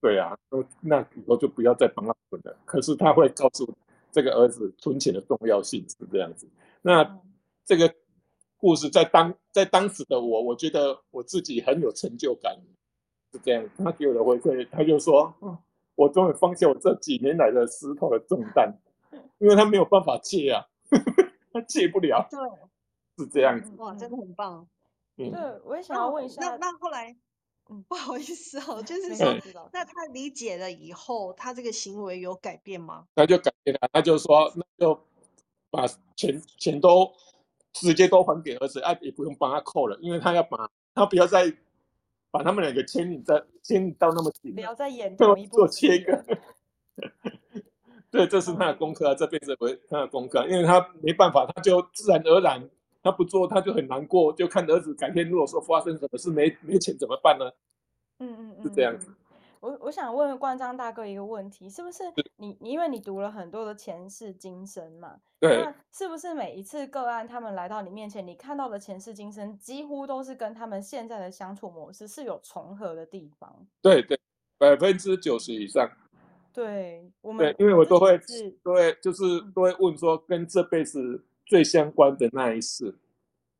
[0.01, 0.35] 对啊，
[0.81, 2.57] 那以后就不要再帮他存了。
[2.65, 3.69] 可是他会告诉。
[4.11, 6.49] 这个儿子存钱的重要性是这样子。
[6.81, 7.21] 那
[7.67, 7.95] 这个
[8.57, 12.59] 故事在当在当时的我，我觉得我自己很有成就感，
[13.31, 13.69] 是这样。
[13.77, 15.33] 他给我的回馈，他就说
[15.95, 18.75] ：“我终于放下我这几年来的石头的重担，
[19.39, 20.67] 因为他没有办法借啊，
[21.53, 22.39] 他借不了。”对，
[23.25, 23.73] 是这样子。
[23.79, 24.67] 哇，真的很棒。
[25.17, 27.17] 嗯，对，我也想要问一下，那那后来。
[27.71, 33.05] 嗯，不好意思哦， 就是说，那他理解了以后，他这个行为有改变吗？
[33.15, 34.99] 他就改变了，他就说，那就
[35.71, 37.13] 把钱钱都
[37.75, 41.55] 直接都还给儿子，哎，也不用帮他扣了，因为他要把他不要再
[42.31, 46.25] 把他们两个牵引在牵引到那么紧，不要再演做切割。
[48.11, 52.69] 对，这是他的功课啊，这辈子不会他的功课，因为他没办法，他就自然而然。
[53.01, 57.49] 他不做，他就很难过，就看儿子改天如果说发生什么事没没钱怎么办呢？
[58.19, 59.15] 嗯嗯嗯，是这样子。
[59.61, 62.03] 我我想问关张大哥一个问题，是不是
[62.37, 65.17] 你你因为你读了很多的前世今生嘛？
[65.39, 65.63] 对。
[65.63, 73.65] 那是不是每一次个案他们来到你面前，你看到的前世今生几乎都是跟他们现在的相处模式是有重合的地方？
[73.81, 74.19] 对对，
[74.59, 75.89] 百分之九十以上。
[76.53, 79.23] 对，我们对，因为我都会是对，就是
[79.55, 81.25] 都会问说跟这辈子。
[81.49, 82.95] 最相关的那一世，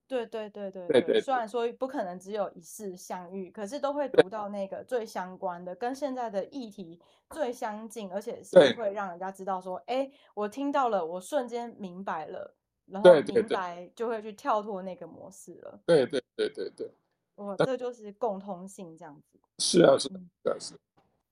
[0.07, 1.21] 对对对对对对。
[1.23, 15.81] 虽然说不可能只有一世相遇，可是都会读到那个最相关的，跟现在的议题最相近，而且是会让人家知道说，哎，我听到了，我瞬间明白了，然后明白就会去跳脱那个模式了。
[15.87, 16.91] 对对对对对。
[17.37, 19.41] 哇，这就是共通性这样子。
[19.61, 20.11] 是啊，是
[20.45, 20.75] 啊，是。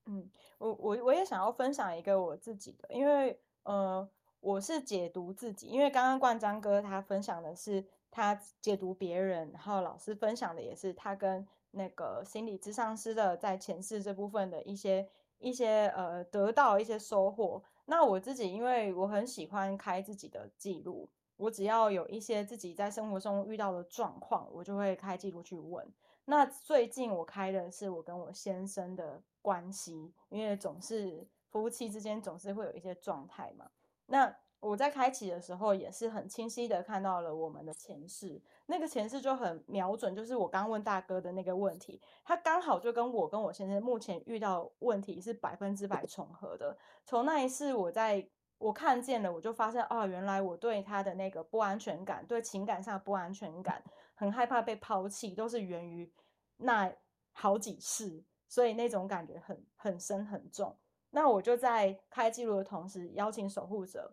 [0.06, 4.08] 嗯，我我我也想要分享一个我自己的，因为呃。
[4.40, 17.60] 我是解读自己，因为刚刚冠章哥他分享的是他解读别人，然后老师分享的也是他跟那个心理咨商师的在前世这部分的一些一些呃得到一些收获。
[17.86, 25.84] 那我自己因为我很喜欢开自己的记录，我只要有一些自己在生活中遇到的状况，我就会开记录去问。
[26.26, 33.70] 那最近我开的是我跟我先生的关系，因为总是夫妻之间总是会有一些状态嘛。
[34.06, 46.76] 那我在开启的时候也是很清晰的看到了我们的前世，那个前世就很瞄准，就是我刚问大哥的那个问题，他刚好就跟我跟我先生目前遇到问题是百分之百重合的。
[47.04, 48.28] 从那一世我在
[48.58, 53.80] 我看见了，我就发现哦，原来我对他的那个不安全感，对情感上的不安全感，
[54.14, 56.10] 很害怕被抛弃，都是源于
[56.56, 56.92] 那
[57.32, 60.76] 好几次，所以那种感觉很很深很重。
[61.10, 64.12] 那我就在开记录的同时，邀请守护者，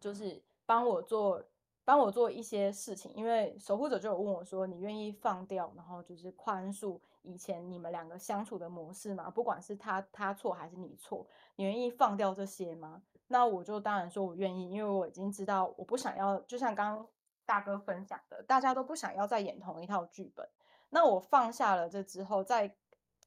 [0.00, 1.42] 就是帮我做。
[1.86, 9.30] 帮我做一些事情，因为守护者就有问我说：“你愿意放掉，然后就是宽恕以前你们两个相处的模式吗？
[9.30, 11.24] 不管是他他错还是你错，
[11.54, 17.06] 你愿意放掉这些吗？”那我就当然说我愿意，因为我已经知道我不想要，就像刚刚
[17.44, 20.44] 大哥分享的，大家都不想要再演同一套剧本。
[20.90, 22.76] 那我放下了这之后，在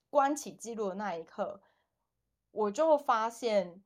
[0.10, 1.62] 关起记录的那一刻，
[2.52, 3.84] 我就发现。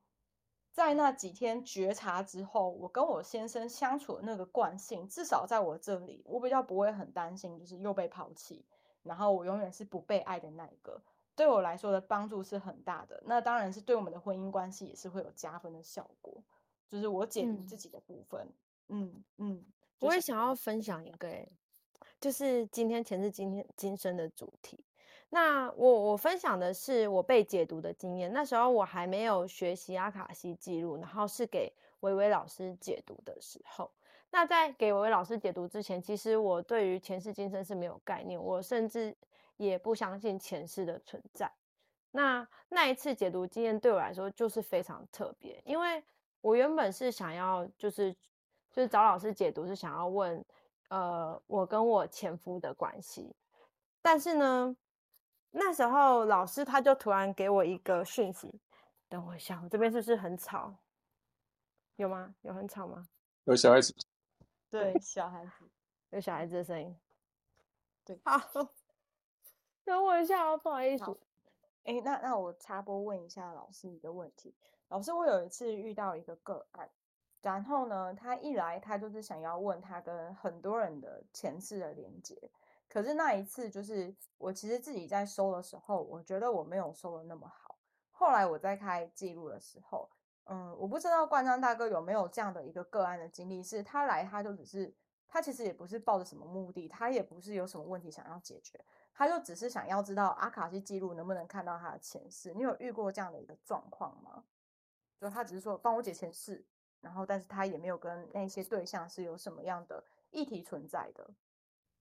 [0.72, 8.66] 在那几天觉察之后，我跟我先生相处的那个惯性，至少在我这里，我比较不会很担心，就是又被抛弃，
[9.04, 11.00] 然后我永远是不被爱的那一个。
[11.36, 13.22] 对我来说的帮助是很大的。
[13.24, 16.42] 那当然是对我们的婚姻关系也是会有加分的效果。
[16.88, 18.52] 就是我解读自己的部分，
[18.88, 19.64] 嗯嗯，嗯，
[20.00, 21.48] 我也想要分享一个，哎，
[22.20, 24.84] 就是今天前世今天今生的主题。
[25.34, 28.32] 那我我分享的是我被解读的经验。
[28.32, 33.90] 那时候我还没有学习阿卡西记录，然后是给薇薇老师解读的时候。
[34.30, 39.12] 那在给薇薇老师解读之前，其实我对于前世今生是没有概念，我甚至
[39.56, 41.50] 也不相信前世的存在。
[42.12, 46.00] 那那一次解读经验对我来说就是非常特别，因为
[46.42, 48.12] 我原本是想要就是
[48.70, 50.44] 就是找老师解读，是想要问
[50.90, 53.34] 呃我跟我前夫的关系，
[54.00, 54.76] 但是呢。
[55.56, 58.60] 那时候老师他就突然给我一个讯息，
[59.08, 60.74] 等我一下，我这边是不是很吵？
[61.94, 62.34] 有吗？
[62.42, 63.06] 有很吵吗？
[63.44, 63.94] 有小孩子。
[64.68, 65.52] 对，小孩子，
[66.10, 66.98] 有小孩子的声音。
[68.04, 68.36] 对，好，
[69.84, 71.04] 等我一下，不好意思。
[71.84, 74.52] 哎，那那我插播问一下老师一个问题。
[74.88, 76.90] 老师，我有一次遇到一个个案，
[77.42, 82.36] 然后呢，他一来他就是想要问他跟很多人的前世的连接。
[82.94, 87.76] 可是那一次，就是我其实自己在收的时候，我觉得我没有收的那么好。
[88.12, 90.08] 后来我在开记录的时候，
[90.44, 94.94] 嗯，我不知道冠章大哥有没有这样的一个个案的经历，是他来他就只是，
[95.26, 98.80] 他其实也不是抱着什么目的，他也不是有什么问题想要解决，
[99.12, 102.54] 他就只是想要知道阿卡西记录能不能看到他的前世。
[102.54, 104.44] 你有遇过这样的一个状况吗？
[105.18, 106.64] 就他只是说帮我解前世，
[107.00, 111.28] 然后但是他也没有跟那些对象是有什么样的议题存在的。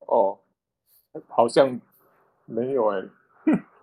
[0.01, 0.37] 哦。
[1.27, 1.79] 好像
[2.45, 3.09] 没有哎、欸，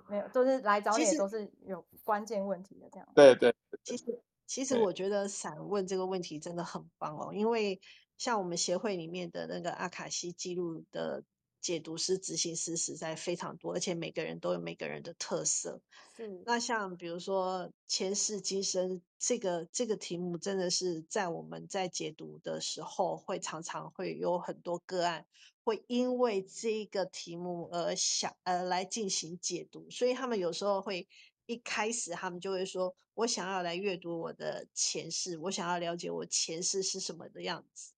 [0.08, 3.08] 没有，都是来找你，都是有关键问题的这样。
[3.14, 3.54] 对对，
[3.84, 7.80] 其实其实我觉得散问这个问题真的很棒哦，因为
[8.18, 11.22] 像我们协会里面的那个阿卡西记录的
[11.60, 15.80] 解读师、执行师实在非常多，而且每个人都有每个人的特色。
[16.18, 25.24] 嗯，那像比如说前世今生这个这个题目，真的是在我们在解读的时候，会常常会有很多个案。
[25.70, 31.06] 会因为这个题目而想呃来进行解读，所以他们有时候会
[31.46, 37.92] 一开始他们就会说：“我想要来阅读我的前世，我想要了解我前世是什么的样子。”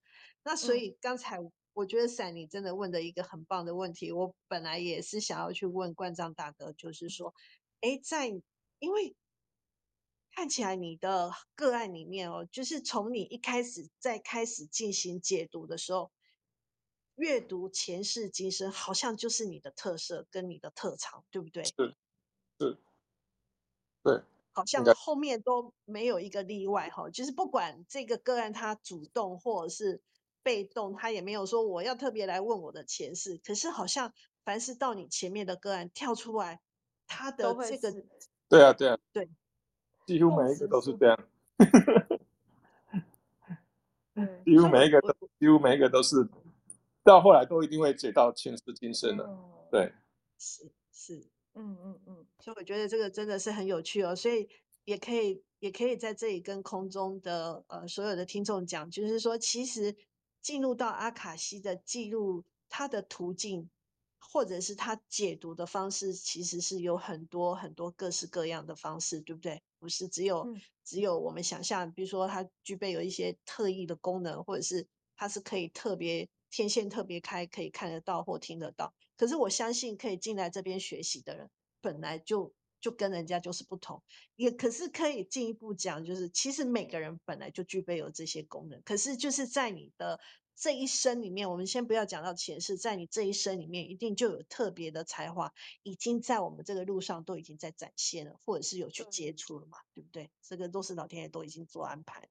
[0.44, 1.38] 那所以刚才
[1.72, 7.34] 我觉得闪你真的问的一个很棒的问题，我本来也是想要去问冠章大哥，就是说，
[7.80, 8.28] 哎，在
[8.80, 9.16] 因为
[10.30, 16.12] 看起来你的个案里面哦，就是从你一开始在开始进行解读的时候。
[17.22, 21.62] 阅读前世今生，好像就是你的特色跟你的特长，对不对？
[21.62, 21.94] 是，
[22.58, 22.76] 是，
[24.02, 27.08] 对，好像后面都没有一个例外哈。
[27.10, 30.02] 就是不管这个个案他主动或者是
[30.42, 33.38] 被动，他也没有说我要特别来问我的前世。
[33.38, 34.12] 可是好像
[34.44, 36.60] 凡是到你前面的个案跳出来，
[37.06, 38.04] 他的这个，
[38.48, 39.30] 对啊，对啊，对，
[40.08, 41.16] 几乎每一个都是这样。
[44.44, 46.28] 几乎每一个都，几乎每一个都是。
[47.04, 49.92] 到后来都一定会解到前世今生的，嗯、对，
[50.38, 51.16] 是是，
[51.54, 54.48] 嗯嗯嗯，所以我觉得这个真的是很有趣哦，所以
[54.84, 59.96] 也可以也可以在这里跟空中的呃所有的听众讲，就是说其实
[60.40, 63.68] 进入到阿卡西的记录，它的途径
[64.20, 69.60] 或者是它解读的方式，其实是有很多很多各式各样的方式，对不对？
[69.80, 74.86] 不是只有、嗯、只有我们想象，比如说它具备有一些特异的功能，或者是
[75.16, 76.28] 它是可以特别。
[76.52, 78.94] 天线特别开，可以看得到或听得到。
[79.16, 81.50] 可是我相信，可以进来这边学习的人，
[81.80, 84.02] 本来就就跟人家就是不同。
[84.36, 88.82] 也可是可以进一步讲，就是其实每个人本来就具备有这些功能。
[88.84, 90.20] 可是就是在你的
[90.54, 100.30] 这一生里面，我们先不要讲到前世，在你这一生里面，一定就有特别的才华，已经在我们这个路上都已经在展现了，或者是有去接触了嘛，对不对？
[100.42, 102.28] 这个都是老天爷都已经做安排。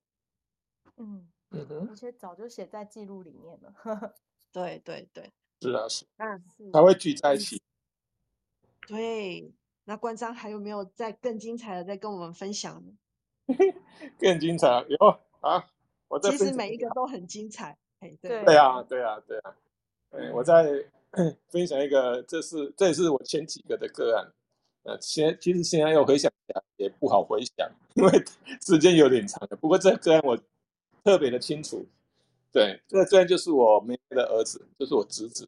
[0.98, 4.16] 嗯嗯哼，而且早就写在记录里面了。
[4.52, 5.32] 对对对，
[5.62, 6.44] 是啊是，嗯，
[6.74, 7.62] 才会聚在一起。
[8.88, 9.54] 对，
[9.86, 12.94] 那关张还有没有再更精彩的再跟我们分享呢？
[14.20, 14.98] 更精彩有
[15.42, 15.66] 啊！
[16.08, 17.78] 我在其实每一个都很精彩。
[18.00, 19.56] 哎，对对啊，对啊，对啊。
[20.10, 20.86] 对，我在
[21.50, 24.32] 分享一个，这是这也是我前几个的个案。
[24.84, 28.12] 呃，现其实现在要回想起来也不好回想，因为
[28.66, 29.56] 时间有点长了。
[29.58, 30.38] 不过这个案我
[31.04, 31.86] 特别的清楚。
[32.52, 35.48] 对，这这就是我妹妹的儿子，就是我侄子。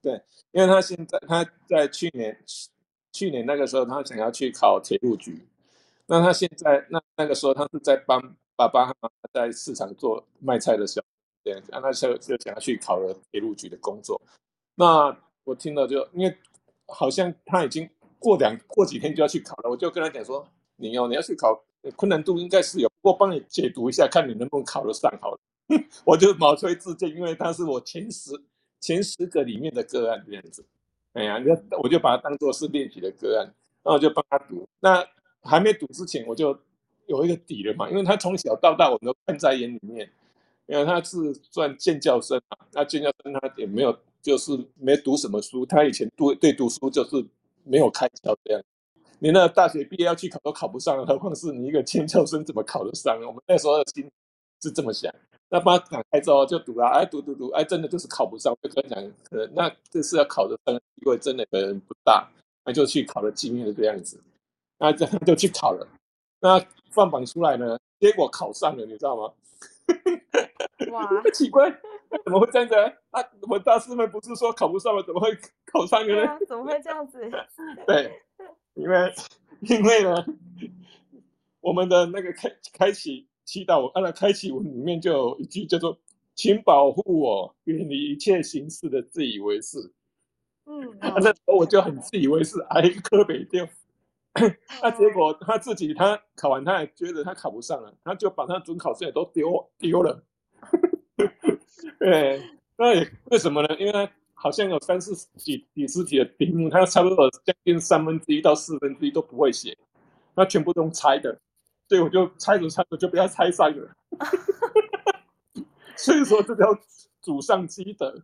[0.00, 0.20] 对，
[0.52, 2.38] 因为他现在他在去年
[3.12, 5.46] 去年那个时候，他想要去考铁路局。
[6.06, 8.20] 那他现在那那个时候，他是在帮
[8.56, 11.02] 爸爸妈妈在市场做卖菜的小
[11.44, 14.20] 这样子啊，那时候就想要去考了铁路局的工作。
[14.74, 16.38] 那我听了就，因为
[16.86, 17.88] 好像他已经。
[18.20, 20.44] 过两过几天就要去考了，我就跟他讲说
[20.80, 21.60] ：“你哦，你要去考，
[21.96, 25.38] 困难度应该是有，不过帮你解读一下，看你能不能考得上好了。
[26.06, 28.30] ”我就毛遂自荐，因为他是我前十
[28.80, 30.64] 前十个里面的个案这样子。
[31.14, 33.44] 哎呀，那我就把它当做是练习的个案，
[33.82, 34.66] 然后我就帮他读。
[34.80, 35.04] 那
[35.42, 36.56] 还没读之前，我就
[37.06, 40.08] 有一个底了嘛，因为他从小到大我都看在眼里面，
[40.66, 47.26] 因为他是算建教生嘛，那建教生他也没有就是没读什么书，他以前读对读书就是。
[47.70, 48.62] 没有开窍这样，
[49.18, 53.18] 你那大学毕业要去考都考不上，何况是你一个尖教生怎么考得上？
[53.26, 54.08] 我们那时候的心
[54.62, 55.12] 是这么想。
[55.50, 58.52] 那把他打开之后就读了，哎，读读读，哎，真的就是考不上。
[58.52, 62.28] 我就跟他讲，可能那这次要考的上，机会真的可能不大，
[62.64, 64.22] 那就去考了经验的这样子。
[64.78, 65.88] 那这样就去考了。
[66.40, 69.32] 那放榜出来呢，结果考上了，你知道吗？
[70.92, 71.70] 哇， 奇怪，
[72.24, 72.74] 怎么会这样子？
[73.10, 75.34] 啊，我们大师们不是说考不上了，怎么会
[75.72, 76.26] 考上了呢？
[76.28, 76.38] 啊？
[76.46, 77.18] 怎么会这样子？
[77.86, 78.20] 对，
[78.74, 79.14] 因为
[79.62, 80.24] 因为呢，
[81.60, 85.98] 我们的那个开开启祈祷，我看了开启文里面就有一句叫做
[86.34, 89.78] “请保护我，远离一切形式的自以为是”。
[90.66, 93.66] 嗯，那时候我就很自以为是，挨一科北掉。
[94.82, 100.22] 那结果他自己他考完，他也觉得他考不上了，他就把他准考证也都丢丢了。
[101.98, 102.40] 对，
[102.76, 103.76] 那也为什么呢？
[103.80, 104.08] 因为他
[104.40, 109.76] 好像有三四几几十题的题目，他差不多将近三分之一到四分之一都不会写，
[110.36, 111.36] 那全部都用猜的，
[111.88, 113.90] 所以我就猜着猜着就被他猜上了。
[115.98, 116.66] 所以说这叫
[117.20, 118.22] 祖上积德。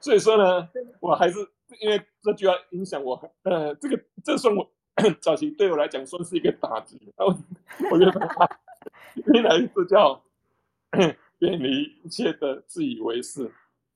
[0.00, 0.68] 所以说呢，
[1.00, 1.38] 我还是
[1.80, 4.70] 因为这句话影响我，呃，这个这算我
[5.20, 7.12] 早期对我来讲算是一个打击。
[7.16, 7.36] 然后
[7.90, 8.12] 我觉得
[9.32, 10.22] 原来是叫。
[11.40, 13.50] 远离一切的自以为是，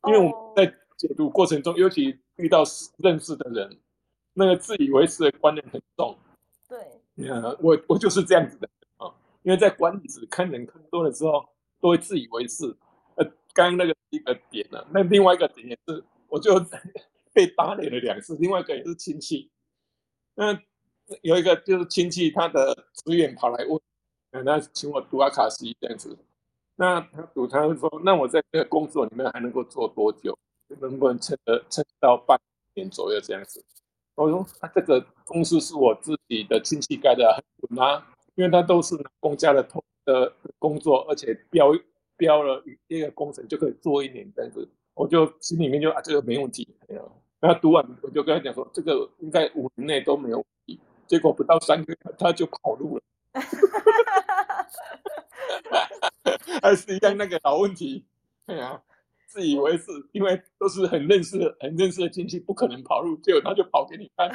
[0.09, 2.65] 因为我们在解读过程中，尤其遇到
[2.97, 3.79] 认识的人，
[4.35, 6.17] 那个自以为是的观念很重。
[6.69, 6.79] 对，
[7.61, 11.49] 我我就是这样子的啊，因为在管理时看人看多了之后，
[11.81, 12.75] 都会自以为是。
[13.17, 16.55] 呃，刚刚那个一个点呢，那另外一个点也是，我就
[17.35, 18.37] 被打脸了两次。
[18.37, 19.51] 另外一个也是亲戚，
[20.35, 20.59] 那
[21.23, 23.81] 有一个就是亲戚，他的职员跑来问，
[24.45, 26.17] 那请我读阿卡西这样子。
[26.81, 30.39] 那他赌，他会说：“那我在这个工作里面还能够做多久？
[30.81, 32.41] 能不能撑得撑到半
[32.75, 33.65] 年左右这样子？”
[34.15, 37.43] 我说：“他这个公司是我自己的亲戚盖的，很
[37.77, 38.07] 稳啊，
[38.37, 41.73] 因为他都是公家的头的工作，而且标
[42.17, 46.77] 标了一个工程就可以做一年这样子。”我就心里面就啊，这个没问题。
[47.41, 53.03] 然后读完我就跟他讲说：“这个应该五年内都没有问题。”结果不到三个月他就跑路了。
[56.63, 58.05] 还是一样那个老问题，
[58.47, 58.83] 对啊，
[59.27, 64.29] 自以为是，因为都是很认识的、很认识的亲戚，不可能跑路，结果他就跑给你看。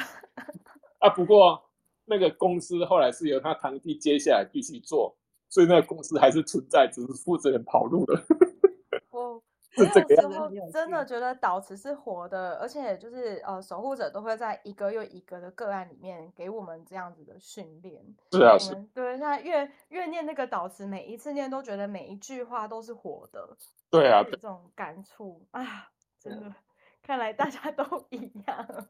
[0.98, 1.62] 啊，不过
[2.04, 5.16] 那个公司后来是由他堂弟接下来继续做，
[5.48, 8.24] 所以那个公司还是存在，只是负责人跑路了。
[9.10, 9.42] 哦。
[9.76, 18.02] 是 这个样子，真的觉得导词是活的，而且就是呃，守护者都会在一个又一个的个案里面给我们这样子的训练。
[18.32, 18.74] 是啊，是。
[18.94, 23.56] 对，那越越念那个导词，每一次念都觉得每一句话都是活的。
[23.90, 24.22] 对啊。
[24.24, 26.54] 这种感触啊，真的，
[27.02, 28.86] 看来大家都一样。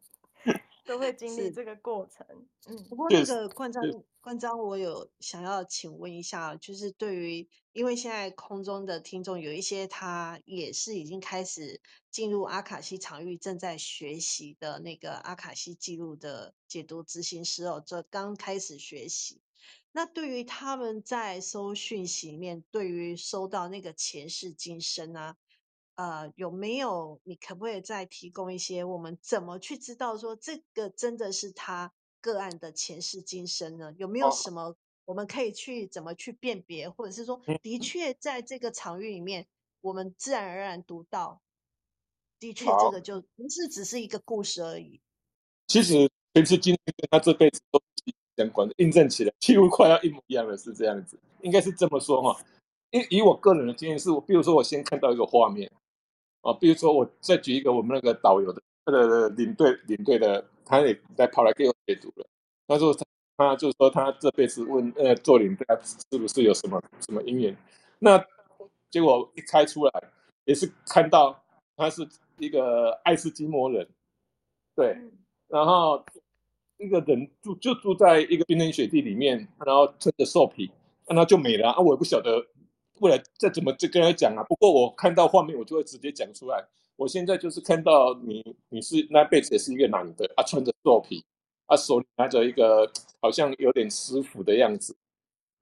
[0.85, 2.26] 都会 经历这个过程，
[2.66, 2.85] 嗯。
[2.89, 3.82] 不过那个关张
[4.20, 11.80] 关张，我有想要请问一下，就是对于，因为现在空中的听众有一些，他也是已经开始
[12.11, 19.41] 进入阿卡西场域，正在学习的那个阿卡西记录的解读执行师哦，这刚开始学习。
[19.93, 25.37] 那对于他们在收讯息里面，对于收到那个前世今生啊。
[25.97, 27.20] 呃，有没有？
[27.22, 28.82] 你可不可以再提供一些？
[28.82, 33.95] 我们怎么去知道说这个真的是他个案的前世今生呢？
[33.97, 34.74] 有没有什么
[35.05, 39.47] 我们可以去怎么去辨别，或者是说，的确在这个场域里面，
[39.82, 41.42] 我们自然而然读到，
[42.40, 45.01] 的确这个就不是只是一个故事而已。
[45.68, 52.45] 其实前世今生跟他这辈子都是相关的，印证起来几乎快要一模一样了是这样子，应该是这么说哈。
[52.90, 55.70] 因以我个人的经验是，我比如说我先看到一个画面。
[56.45, 62.26] 啊，比如说我再举一个我们那个导游的那个领队领队的，他也在跑来给我解读了。
[62.68, 63.05] 他说他
[63.36, 67.57] 他就是说他这辈子问呃做领队是不是有什么什么姻缘？
[67.99, 68.22] 那
[68.90, 69.92] 结果一开出来
[70.45, 71.42] 也是看到
[71.76, 72.07] 他是
[72.38, 73.88] 一个爱斯基摩人，
[74.76, 74.99] 对，
[75.49, 76.05] 然后
[76.76, 80.70] 一个人住就住在一个冰天雪地里面，然后穿着兽皮，
[81.09, 82.47] 那他就没了啊，我也不晓得。
[83.01, 84.42] 未来再怎么就跟他讲啊？
[84.45, 86.64] 不过我看到画面，我就会直接讲出来。
[86.97, 91.24] 我现在就是看到你，你是那辈子也是一个男的，他、啊、穿着兽皮，
[91.66, 92.88] 他、啊、手里拿着一个
[93.20, 94.95] 好像有点师傅的样子，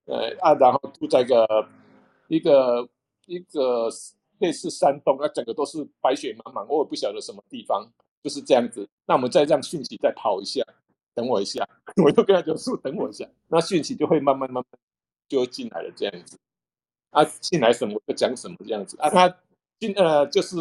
[0.04, 1.68] 呃啊，然后住在一个
[2.28, 2.86] 一个
[3.24, 3.88] 一个
[4.40, 7.90] 类似山洞，啊、整个都是白雪茫茫，我也不晓得什么地方，
[8.22, 8.86] 就是这样子。
[9.06, 10.62] 那我们再让讯息再跑一下，
[11.14, 11.66] 等我一下，
[12.04, 14.80] 我就跟他讲说等我一下，那讯息就会慢慢慢慢
[15.28, 16.38] 就会进来了，这样子。
[17.12, 19.28] 啊，进来什么就讲什么这样子啊，他
[19.78, 20.56] 进呃就是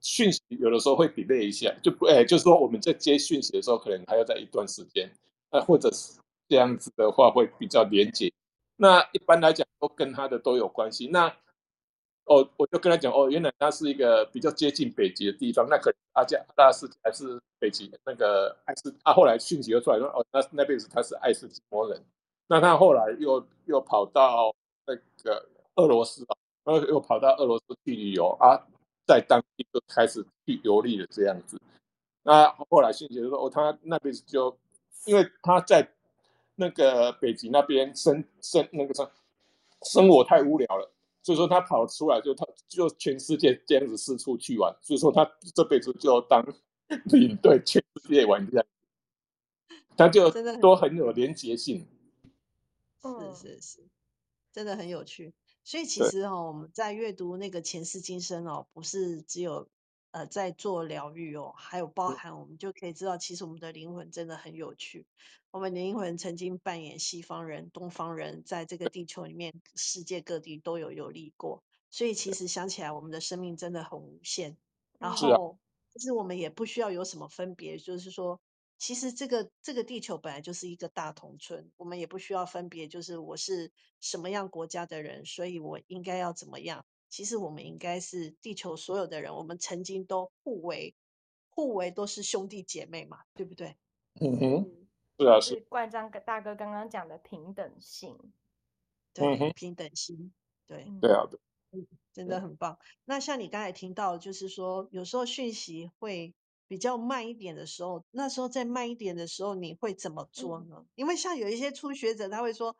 [0.00, 5.10] 讯息有的时候会 delay 一下，就不哎，就是说我们在接讯息的时候，可能还要在一段时间，
[5.48, 8.30] 啊，或者是这样子的话会比较连结。
[8.76, 11.08] 那一般来讲都跟他的都有关系。
[11.08, 11.26] 那
[12.26, 22.04] 哦，我就跟他讲哦，原来他是一个比较接近北极的地方，那可能阿加拉斯还是北极那个爱斯啊，后来讯息又出来说哦，那那边是他是爱斯基摩人，
[22.46, 24.54] 那他后来又又跑到。
[24.86, 28.56] 那个俄罗斯啊，然后又跑到俄罗斯去旅游啊，
[29.06, 31.60] 在当地就开始去游历了这样子。
[32.22, 34.56] 那后来信姐就说，哦，他那边就
[35.04, 35.88] 因为他在
[36.54, 39.08] 那个北极那边生生那个生
[39.82, 40.90] 生活太无聊了，
[41.22, 46.44] 所以说他跑出来就他就全世界这样子四处去玩，所以说他这辈子就当
[47.06, 48.66] 领队全世界玩这样，
[49.96, 50.30] 他就
[50.60, 51.86] 都很有连结性。
[53.02, 53.80] 是是是。
[54.56, 55.34] 真的很有趣，
[55.64, 59.68] 所以其实哦，我们在阅读那个前世今生哦，不是只有
[60.12, 65.06] 呃在做疗愈哦，还有包含我们就可以知道，其实我们的灵魂真的很有趣。
[65.50, 71.62] 我们灵魂曾经扮演西方人、东方人，在这个地球里面，世界各地都有游历过。
[71.90, 74.56] 所以其实想起来，我们的生命真的很无限。
[74.98, 75.58] 然后，
[75.92, 78.40] 其实我们也不需要有什么分别，就是说。
[78.78, 86.84] 其实这个这个地球本来就是一个大同村，我们也不需要分别，就是我是什么样国家的人，所以我应该要怎么样。
[87.08, 90.94] 其实我们应该是地球所有的人，我们曾经都互为
[91.48, 93.76] 互为都是兄弟姐妹嘛，对不对？
[94.20, 94.86] 嗯哼，
[95.18, 98.18] 是啊，是冠章大哥刚刚讲的平等性，
[99.14, 100.32] 对，嗯、平等性，
[100.66, 102.78] 对，对啊，对，嗯，真的很棒。
[103.06, 106.34] 那像你刚才听到，就是说有时候讯息会。
[106.68, 110.76] 比较慢一点的时候，那时候再慢一点的时候，你会怎么做呢？
[110.78, 112.76] 嗯、因为像有一些初学者，他会说：“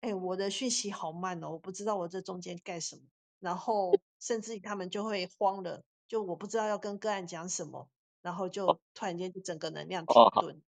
[0.00, 3.02] 哎、欸，我的讯息好慢哦，我不知道我这中间干什么。”
[3.40, 7.88] 然后 甚至他们就会慌了，就我不知道要跟个案讲什么，
[8.22, 10.56] 然后就突然间就整个能量停顿。
[10.56, 10.60] 哦、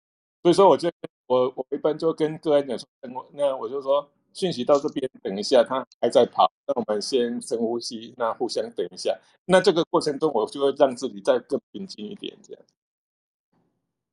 [0.43, 0.91] 所以说，我就
[1.27, 12.63] 我我一般就跟个案讲说：“等我，那我就说讯息到这边，等一下他还在跑，那我们先深呼吸，那互相等一下。”那这个过程中，我就会让自己再更平静一点，这样。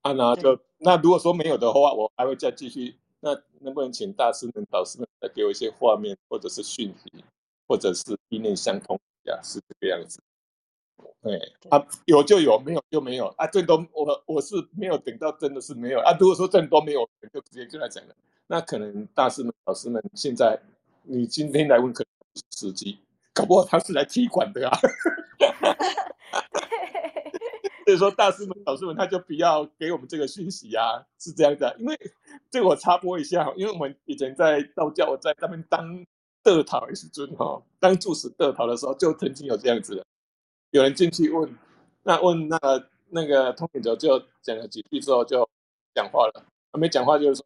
[0.01, 2.95] 啊，然后就那如果说没有的话，我还会再继续。
[3.19, 7.25] 那能不能请大师们、导师们来给我一些画面，或者是讯息，
[7.67, 9.37] 或者是意念相通呀？
[9.43, 10.21] 是这个样子。
[11.21, 11.37] 对，
[11.69, 13.27] 啊，有就有，没有就没有。
[13.37, 16.15] 啊，这都我我是没有等到真的是没有啊。
[16.19, 18.15] 如果说这都没有，就直接跟他讲了。
[18.47, 20.59] 那可能大师们、老师们现在
[21.03, 22.99] 你今天来问，可能是时机。
[23.33, 24.77] 搞不好他是来踢馆的啊！
[27.85, 31.75] 所以说大师们、老师们，他就不要给我们这个讯息啊，是这样的。
[31.79, 31.97] 因为
[32.51, 36.05] 这个我插播一下，因为我们以前在道教，我在那边当
[36.43, 40.05] 得桃也是尊哈，当住持得桃的时候，就曾经有这样子的，
[40.73, 41.57] 有人进去问，
[42.01, 45.47] 那问那个、那个通灵者就讲了几句之后就
[45.93, 47.45] 讲话了，他没讲话就是说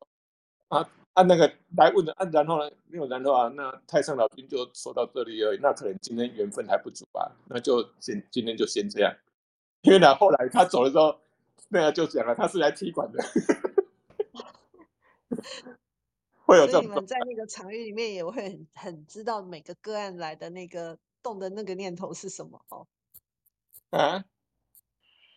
[0.69, 0.89] 啊。
[1.17, 5.59] 按那个来问的，按然后呢，没有然后啊，那太上老君就说到这里而已。
[5.59, 9.11] 那可能今天缘分还不足吧，那就先今天就先这样。
[9.81, 11.19] 因为呢，后来他走了之后，
[11.69, 13.23] 那个就讲了，他是来踢馆的。
[16.45, 16.83] 会有这种。
[16.83, 22.85] 你们在那个场域里面也会很很知道每个个案来的那个动的那个念头是什么哦。
[23.89, 24.25] 啊？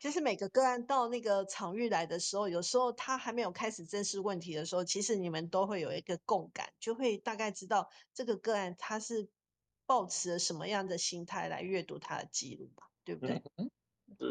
[0.00, 9.28] 就是每个个案到那个场域来的时候，有时候他还没有开始正视问题的时候，其实你们都会有一个共感，就会大概知道这个个案他是
[9.86, 13.42] 抱持了什么样的心态来阅读他的记录吧，对不对？
[13.56, 13.70] 嗯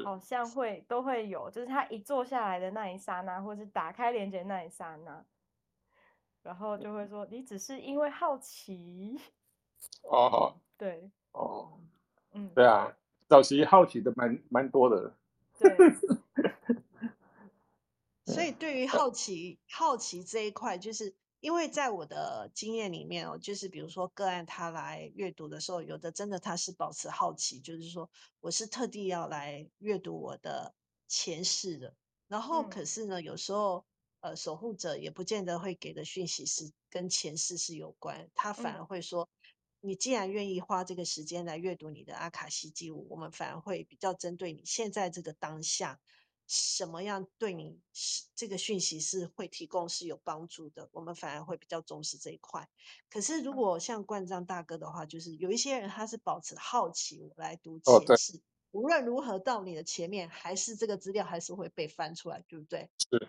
[0.04, 5.26] 好像会都会有，就是他一坐下来的那一刹那，或是打开连接那一刹那，
[6.44, 9.18] 然后就会说：“你只是因为好奇。”
[10.04, 11.80] 哦，对，哦，
[12.34, 12.94] 嗯，对啊，
[13.30, 15.16] 早期好奇的蛮蛮多的。
[15.58, 15.74] 对。
[18.26, 21.16] 所以对于好奇好奇这一块，就是。
[21.42, 28.10] 因为在我的经验里面哦，就是比如说个案他来阅读的时候，有的真的他是保持好奇，就是说
[28.42, 30.74] 我是特地要来阅读我的
[31.08, 31.94] 前世的。
[32.28, 33.86] 然后可是呢，有时候
[34.20, 39.30] 呃守护者也不见得会给的讯息是跟前世是有关，他反而会说，
[39.82, 46.00] 你既然愿意花这个时间来阅读你的阿卡西记录，我们反而会比较针对你现在这个当下。
[46.52, 52.68] 什么样对你是这个讯息是会提供是有帮助的，我们反而会比较重视这一块。
[53.08, 62.90] 可是如果像冠章大哥的话，就是有一些人他是保持好奇我来读前世，哦、无论如何到你的前面，还是这个资料还是会被翻出来，对不对？
[62.98, 63.28] 是。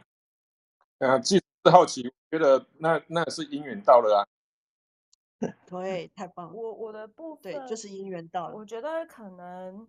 [1.07, 4.25] 啊，既是好奇，我觉得那那是因缘到了啊。
[5.67, 6.53] 对，太棒了。
[6.53, 8.57] 我我的部分对，就是姻缘到了。
[8.57, 9.89] 我觉得可能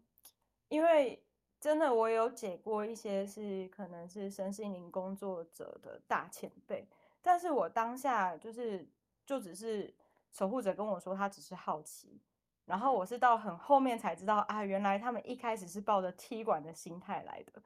[0.70, 1.24] 因为。
[1.62, 6.90] 真的，我有解过一些是可能是身心灵工作者的大前辈，
[7.22, 8.90] 但是我当下就是
[9.28, 9.94] 就只是
[10.32, 12.20] 守护者跟我说他只是好奇，
[12.66, 17.62] 然后我是到很后面才知道啊，原来他们一开始是抱着踢馆的心态来的，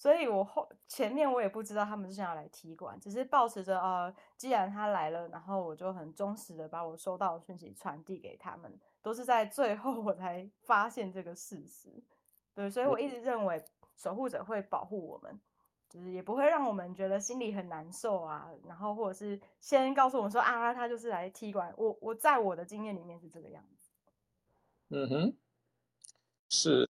[0.00, 12.02] 所以我后前面我也不知道他们是想要来踢馆，只是抱持着啊，既然他来了，然后我就很忠实的把我收到的讯息传递给他们，都是在最后我才发现这个事实。
[12.54, 13.62] 对，所以我一直认为
[13.94, 15.38] 守护者会保护我们，
[15.86, 18.48] 就是也不会让我们觉得心里很难受啊。
[18.66, 21.74] 然后或者是先告诉我们说啊，他就是来踢馆。
[21.76, 23.90] 我我在我的经验里面是这个样子。
[24.88, 25.36] 嗯哼，
[26.48, 26.88] 是。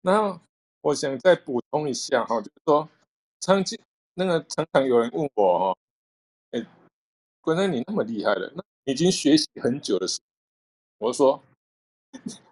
[0.00, 0.40] 然后
[0.82, 2.88] 我想再补充一下哈，就是说，
[3.40, 3.78] 曾经
[4.14, 5.78] 那个常常有人问我哦，
[6.50, 6.66] 哎，
[7.40, 10.20] 关山你那么厉害了，那已经学习很久的事，
[10.98, 11.42] 我说，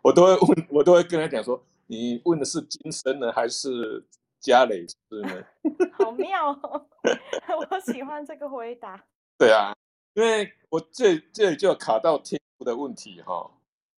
[0.02, 1.62] 我都会问，我都会跟他讲说。
[1.86, 4.04] 你问的是今生呢，还是
[4.38, 5.44] 家累世呢？
[5.98, 6.86] 好 妙哦，
[7.68, 9.04] 我喜欢这个回答。
[9.36, 9.74] 对啊，
[10.14, 13.50] 因为我这这里就卡到天赋的问题哈。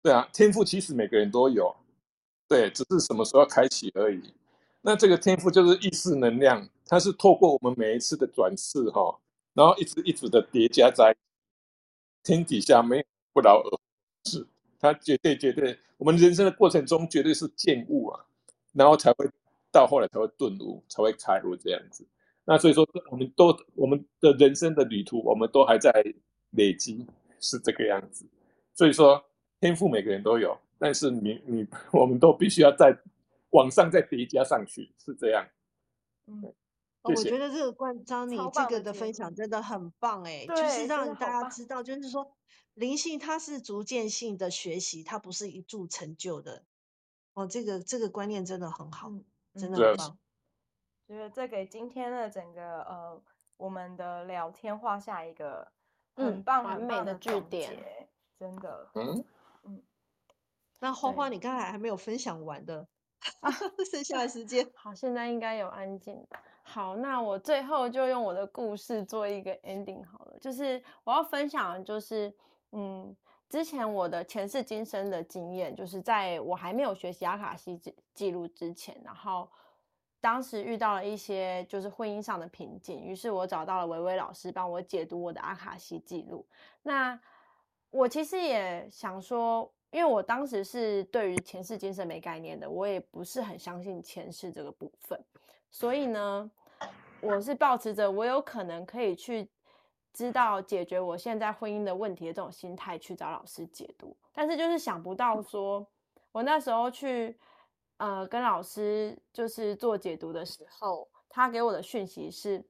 [0.03, 1.77] 对啊，天赋其实每个人都有，
[2.49, 4.33] 对，只是什么时候开启而已。
[4.83, 9.19] 那这个天赋就是意识能量，它是透过我们每一次的转世哈，
[9.55, 11.15] 然后一直一直的叠加在
[12.23, 13.81] 天底下，没不劳而获。
[14.81, 18.25] 他绝对绝对，我们人生的过程中绝对是见悟啊，
[18.73, 19.25] 然后才会
[19.71, 22.05] 到后来才会顿悟，才会开悟这样子。
[22.45, 25.93] 那所以说，我们都我们的人生的旅途，我们都还在
[26.51, 27.07] 累积，
[27.39, 28.27] 是这个样子。
[28.75, 29.25] 所以说，
[29.61, 32.93] 天赋每个人都有，但是你你我们都必须要在
[33.51, 35.47] 往上再叠加上去，是这样。
[36.27, 36.53] 嗯，
[37.05, 37.31] 谢谢。
[37.31, 42.35] 我觉得这个关张你这个的分享真的很棒哎，就是让大家知道，就是说。
[42.75, 46.65] 灵性它是逐渐性的学习，它不是一蹴成就的。
[47.35, 49.25] 哦，这个这个观念真的很好，嗯、
[49.55, 50.19] 真的很棒。
[51.07, 53.23] 觉得这给今天的整个呃
[53.59, 55.71] 我们的聊天画下一个
[56.15, 58.09] 很棒很美的句点，
[58.39, 58.91] 真的。
[58.95, 59.25] 嗯嗯。
[60.83, 62.85] 那花花，你刚才还没有分享完的，
[63.39, 63.51] 啊、
[63.89, 64.69] 剩下的 时间。
[64.75, 66.27] 好，现在应该有安静。
[66.65, 72.35] 好，那我最后就用我的故事做一个 ending 好了，就是我要分享的就是。
[72.75, 73.15] 嗯，
[73.51, 79.47] 之前我的前世今生的经验，就是在我还没有学习阿卡西记记录之前，然后
[80.23, 86.47] 当时遇到了一些就是婚姻上的瓶颈，于是我找到了维维老师帮我解读我的阿卡西记录。
[86.83, 87.21] 那
[87.91, 95.25] 我其实也想说，因为我当时是对于前世今生没概念的，我也不是很相信前世这个部分，
[95.71, 96.51] 所以呢，
[97.21, 99.49] 我是抱持着我有可能可以去。
[100.15, 105.87] 知道解决我现在婚姻的问题的这种心态去找老师解读，但是就是想不到说，
[106.33, 107.35] 我那时候去
[107.97, 112.63] 呃跟老师就是做解读的时候，他给我的讯息是，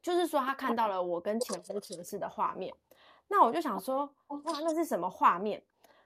[0.00, 2.72] 就是说他看到了我跟前夫前世的画面，
[3.26, 5.60] 那我就想说，哇，那是什么画面？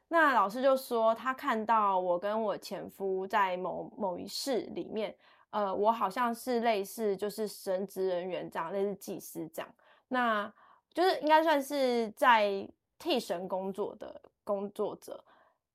[0.09, 5.15] 那老师就说他看到我跟我前夫在某某一世里面，
[5.51, 9.75] 呃，我好像是类似就是神职人员这样，类似祭司这样。
[10.09, 10.53] 那
[10.95, 15.23] 就是应该算是在替神工作的工作者，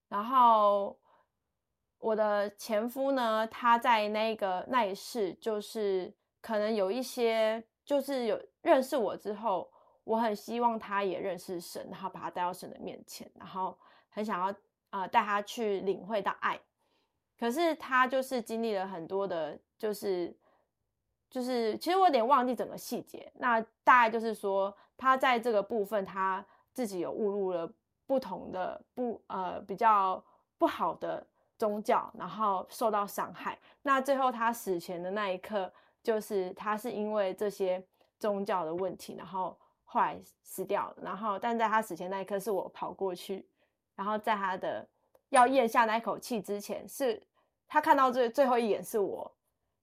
[0.07, 0.97] 然后
[1.99, 6.11] 我的前夫呢，他在那个那一世，就是
[6.41, 9.69] 可能有一些，就是有认识我之后，
[10.05, 13.77] 我很希望他也认识神，然后把他带到神的面前，然后
[14.11, 14.51] 很想要
[14.91, 16.59] 啊、呃、带他去领会到爱。
[17.39, 20.31] 可是他就是经历了很多的，就是
[21.29, 23.31] 就是，其实我有点忘记整个细节。
[23.39, 27.73] 那大概就是说，他在这个部分他自己有误入了
[28.05, 30.23] 不同的不呃比较
[30.59, 31.25] 不好的。
[31.57, 33.55] 宗教，然后受到伤害。
[33.83, 37.85] 那最后他死前的那一刻，就是他是因为这些
[38.17, 40.95] 宗教的问题，然后后来死掉了。
[41.03, 43.45] 然后，但在他死前那一刻，是我跑过去，
[44.01, 44.87] 然后在他的
[45.29, 47.21] 要咽下那一口气之前，是
[47.67, 49.31] 他看到最最后一眼是我。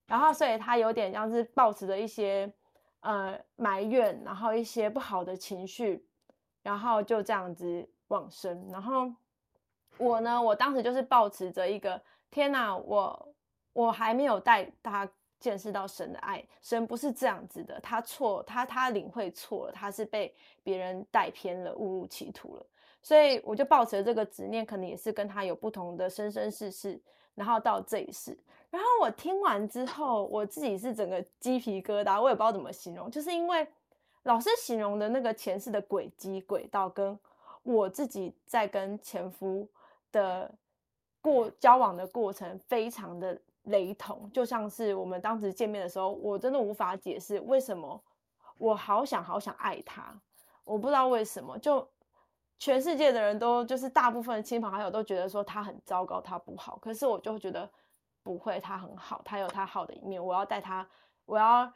[0.08, 2.52] 然后，所以他有点像是抱持着一些
[2.98, 6.04] 呃埋怨，然后一些不好的情绪，
[6.64, 8.68] 然后就这样子往生。
[8.72, 9.12] 然后。
[9.98, 12.00] 我呢，我当时就是抱持着一个
[12.30, 13.34] 天哪，我
[13.72, 15.08] 我还没有带他
[15.40, 22.66] 见识到神的爱，神不是这样子的，他错，他他领会错了，他是被别人带偏了，误入歧途了，
[23.03, 27.01] 所以我就抱持着这个执念，可能也是跟他有不同的生生世世，
[27.34, 28.38] 然后到这一世，
[28.70, 33.66] 然后我听完之后，我自己是整个鸡皮疙瘩，我也不知道怎么形容，就是因为
[34.24, 37.18] 老师形容的那个前世的轨迹轨道，跟
[37.62, 39.68] 我自己在跟前夫。
[40.11, 40.51] 的
[41.20, 48.03] 过交往的过程非常的雷同，就像是我们当时见面的时候，我真的无法解释为什么
[48.57, 50.18] 我好想好想爱他，
[50.64, 51.86] 我不知道为什么，就
[52.59, 57.70] 全世界的人都就是大部分亲朋好友都觉得说他很糟糕，他不好，可是我就觉得
[58.22, 60.86] 不会，他很好，他有他好的一面，我要带他，
[61.24, 61.72] 我要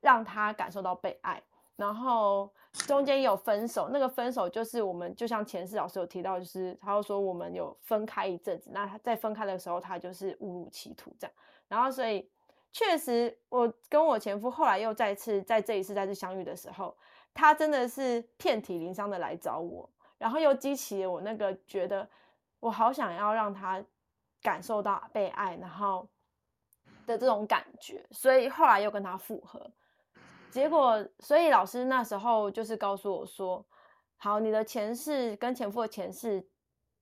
[0.00, 1.42] 让他感受到被爱。
[1.76, 11.32] 然后中间有分手，那个分手就是我们就像前世老师有提到，就是他又说我们有分开一阵子，那他在分开的时候，他就是误入歧途这样。
[11.68, 12.28] 然后所以
[12.72, 16.96] 确实，我跟我前夫后来又再次在这一次再次相遇的时候，
[17.32, 19.88] 他真的是遍体鳞伤的来找我，
[20.18, 22.08] 然后又激起我那个觉得
[22.60, 23.82] 我好想要让他
[24.42, 26.06] 感受到被爱，然后
[27.06, 29.70] 的这种感觉，所以后来又跟他复合。
[30.50, 33.64] 结果，所以老师那时候就是告诉我说
[34.16, 36.44] ：“好，你的前世跟前夫的前世，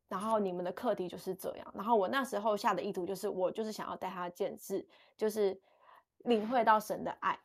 [0.09, 1.73] 然后你们的课题就是这样。
[1.75, 4.87] 然后我那时候下的意图就是，我就是想要带他见识，
[5.17, 5.59] 就是
[6.25, 7.39] 领会到神的爱。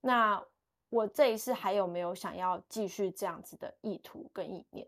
[0.00, 0.44] 那
[0.90, 4.86] 我这一世还有没有想要继续这样子的意图跟意念？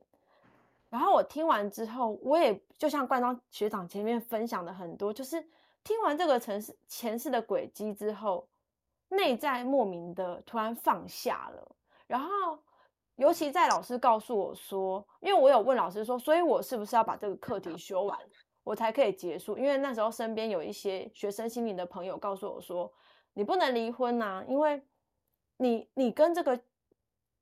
[0.97, 5.41] 然后我听完之后，我也就像冠章学长前面分享的很多，就是
[5.85, 8.49] 听完这个城市前世的轨迹之后。”
[9.09, 11.77] 内在莫名的突然放下了，
[12.09, 12.29] 然后
[13.15, 18.19] 尤其在老师告诉我说，因为我有问老师说，所以我是不是要把这个课题修完，
[18.65, 19.57] 我才可以结束？
[19.57, 22.93] 因为那时候身边有一些学生心灵的朋友告诉我说，
[23.33, 24.83] 你不能离婚呐，因为
[25.59, 26.61] 你你跟这个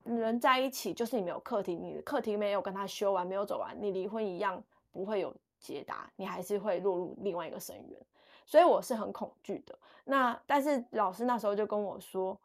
[0.04, 7.98] 人在一起，就是你没有课题，你的课题没有跟他修完，没有走完，你离婚一样不会有解答，你还是会落入另外一个深渊。
[8.46, 9.78] 所以我是很恐惧的。
[10.04, 12.38] 那但是老师那时候就跟我说，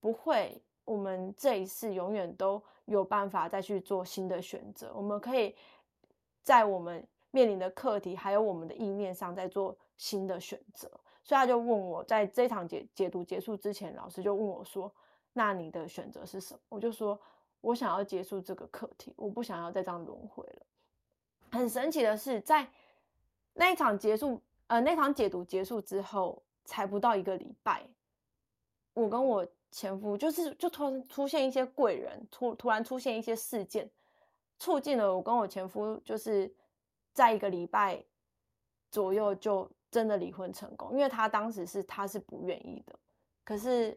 [0.00, 4.92] 不会，我们这一世永远都有办法再去做新的选择。
[4.94, 5.56] 我们可以
[6.42, 10.90] 在我们面临的课题还有我们的意念上再做新的选择。
[11.24, 14.92] 所以他就问我在这场解解读结束之前，老师就问我说
[15.36, 17.20] ：“那你的选择是什么？”我就说
[17.60, 20.66] ：“我想要结束这个课题，我不想要再这样轮回了。”
[21.52, 22.66] 很神奇的是，在
[23.54, 24.40] 那一场结束。
[24.68, 27.86] 呃，那场解读结束之后，才不到一个礼拜，
[28.94, 33.88] 我跟我前夫就是就突然出现一些贵人，突突然出现一些事件，
[34.58, 36.52] 促进了我跟我前夫就是
[37.12, 38.04] 在一个礼拜
[38.90, 40.90] 左右就真的离婚成功。
[40.90, 42.98] 因为他当时是他是不愿意的，
[43.44, 43.96] 可是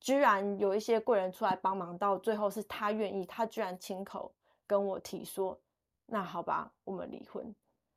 [0.00, 4.32] 居然有一些贵人出来帮忙，到最后是他愿意，他居然亲口
[4.66, 5.58] 跟我提说
[6.06, 7.54] ：“那好吧，我们离婚。”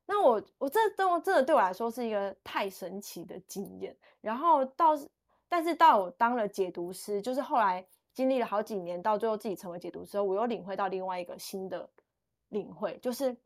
[0.07, 3.95] 那我我这都真的对我来说是一个太神奇的经验。
[4.19, 4.97] 然后到，
[5.47, 11.89] 但是到我当了解读师，就是后来经历了好几年，到最后自己成为解读师，我又领会到另外一个新的
[12.49, 13.37] 领会，就是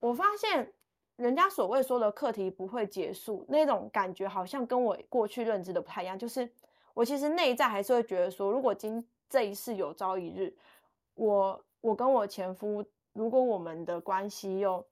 [0.00, 0.72] 我发现
[1.16, 6.18] 人家所谓说的课题不会结束那种感觉，好像跟我过去认知的不太一样。
[6.18, 6.50] 就是
[6.94, 10.54] 我其实内在还是会觉得说，如果今这一世有朝一日，
[11.14, 14.84] 我我跟我前夫，如果我们的关系又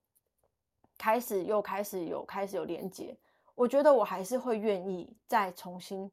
[0.97, 3.17] 开始又开始有开始有连接，
[3.55, 6.11] 我觉得我还是会愿意再重新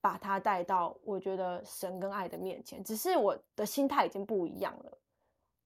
[0.00, 4.98] 把他带到我觉得神跟爱的面前，只是我的心态已经不一样了。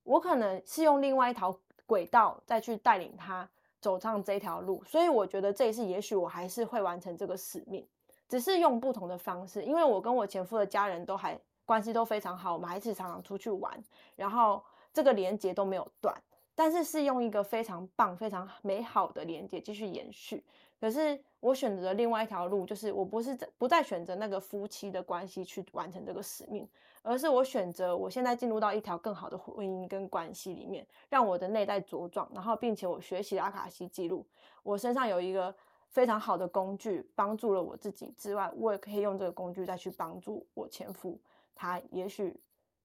[0.02, 3.48] 我可能是用另外一条轨道再去带领他
[3.80, 7.86] 走上这条路，所以我觉得这一次也许我还是会完成这个使命，
[8.28, 9.62] 只是用不同的方式。
[9.62, 13.82] 因为我跟我前夫的家人都还关系都非常好，我们还是常常出去玩，
[14.16, 14.62] 然后
[14.92, 16.14] 这个连接都没有断，
[16.54, 20.44] 但是是用一个非常棒、非常美好的连接继续延续。
[20.80, 26.68] 可是我选择了另外一条路，就是我不是不再选择那个夫妻的关系去完成这个使命。
[27.06, 34.26] 而是我选择，我现在进入到一条更好的婚姻跟关系里面，让我的内在茁壮，然后并且我学习阿卡西记录，
[34.62, 35.54] 我身上有一个
[35.94, 41.18] 非常好的工具，帮助了我自己之外，我也可以用这个工具再去帮助我前夫，
[41.54, 42.38] 他也许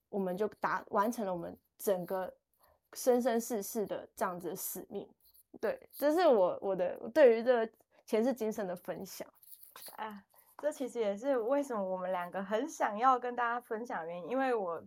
[0.10, 2.32] 我们就达完成了我们整个
[2.94, 5.10] 生生世世的这样子的使命。
[5.60, 7.74] 对，这是我我的对于这个
[8.06, 9.28] 前世今生的分享。
[9.96, 10.24] 啊。
[10.62, 14.84] 这其实也是为什么我们两个很想要跟大家分享原因，因为我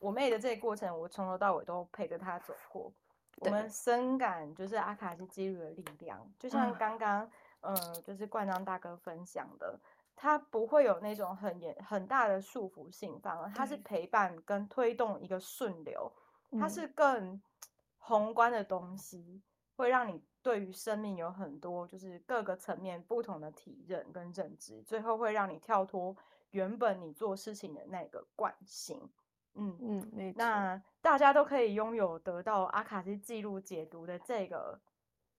[0.00, 2.92] 我妹的这个过程，我从头到尾都陪着她走过。
[3.36, 7.30] 我们深感就是阿卡西记录的力量，就像刚刚
[7.66, 9.78] 嗯、呃，就是冠章大哥分享的，
[10.14, 16.12] 他不会有那种很严很大的束缚性，反而他是陪伴跟推动一个顺流，
[16.58, 17.40] 它是更
[17.98, 19.42] 宏观的东西，
[19.76, 20.22] 会让你。
[20.42, 26.16] 对于生命有很多就是各个层面不同的体认跟认知，最后会让你跳脱
[26.52, 28.96] 原本你做事情的那个惯性。
[29.54, 34.78] 嗯嗯，那大家都可以拥有得到阿卡西记录解读的这个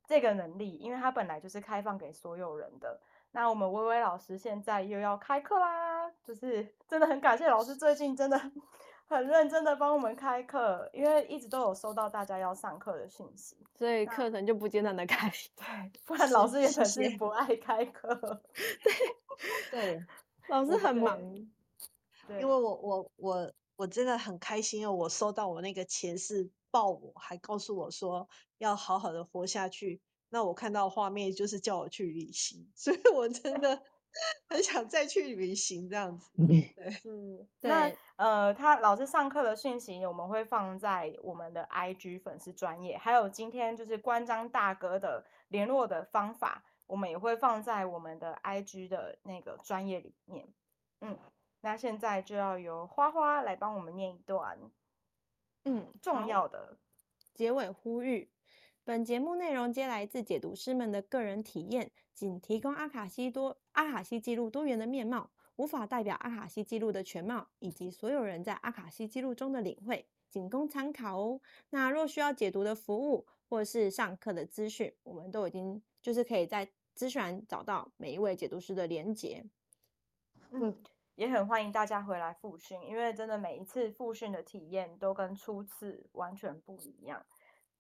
[0.08, 3.00] 这个能力，因为它本来就是开放给所有人的。
[3.32, 8.52] 那我们薇薇老师现在又要开课啦，就是真的很感谢老师最近真的。
[9.10, 15.30] 很认真的帮我们开课，因为一直都有收到大家要上课的讯息，所以课程就不间断的开。
[15.56, 18.14] 对，不然老师也肯定不爱开课。
[18.84, 18.94] 对
[19.72, 20.06] 对，
[20.50, 21.18] 老师很忙。
[22.28, 30.02] 对，因为我我我我真的很开心哦，我收到我那个前世抱我，还告诉我说要好好的活下去。
[30.30, 33.84] 那我看到画面就是叫我去旅行， 所以我真的。
[34.50, 36.74] 很想再去旅行这样子，对，
[37.06, 50.48] 嗯，那呃，他老师上课的讯息我们会放在我们的 IG 粉丝专业，还有今天就是关张大哥的联络的方法，我们也会放在我们的 IG 的那个专业里面。
[51.02, 51.20] 嗯，
[51.62, 54.58] 那现在就要由花花来帮我们念一段，
[55.68, 56.78] 嗯，重要的
[57.34, 58.30] 结尾呼吁。
[58.86, 71.42] 本节目内容皆来自解读师们的个人体验，仅提供阿卡西多阿卡西记录多元的面貌，无法代表阿卡西记录的全貌，以及所有人在阿卡西记录中的领会，仅供参考哦。
[71.72, 79.44] 那若需要解读的服务或是上课的资讯，我们都已经就是可以在资讯栏找到每一位解读师的连结。
[80.52, 80.74] 嗯，
[81.18, 87.26] 也很欢迎大家回来复训，因为真的每一次复训的体验都跟初次完全不一样。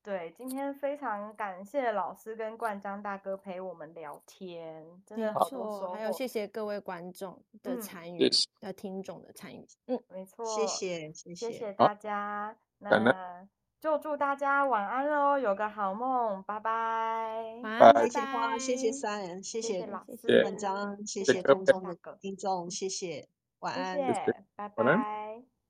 [0.02, 5.94] 对，今天非常感谢老师跟冠章大哥陪我们聊天，真的好多收获。
[5.94, 8.30] 还有谢谢各位观众的参与，的、
[8.62, 9.68] 嗯、听众的参与。
[9.86, 12.58] 嗯，没错，谢谢谢谢，谢谢大家。
[12.80, 13.48] 那
[13.80, 17.60] 就祝大家晚安喽，有个好梦，拜拜。
[17.62, 23.28] 晚安，谢谢花，谢谢三人，谢谢老师文章，谢谢空中的 听众，谢谢，
[23.60, 24.84] 晚安，谢谢拜拜，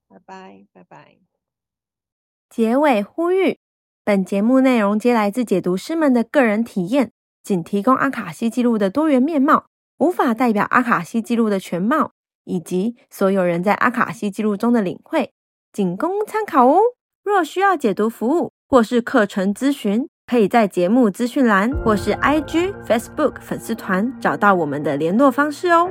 [0.07, 1.17] 拜拜，拜拜。
[2.49, 3.59] 结尾呼吁。
[4.05, 7.11] 本节目内容皆来自解读师们的个人体验，
[7.43, 9.65] 仅提供阿卡西记录的多元面貌，
[9.97, 12.13] 无法代表阿卡西记录的全貌，
[12.45, 15.33] 以及所有人在阿卡西记录中的领会，
[15.73, 16.79] 仅供参考哦。
[17.27, 25.89] 若需要解读服务或是课程咨询，可以在节目资讯栏或是 IG、Facebook 粉丝团找到我们的联络方式哦。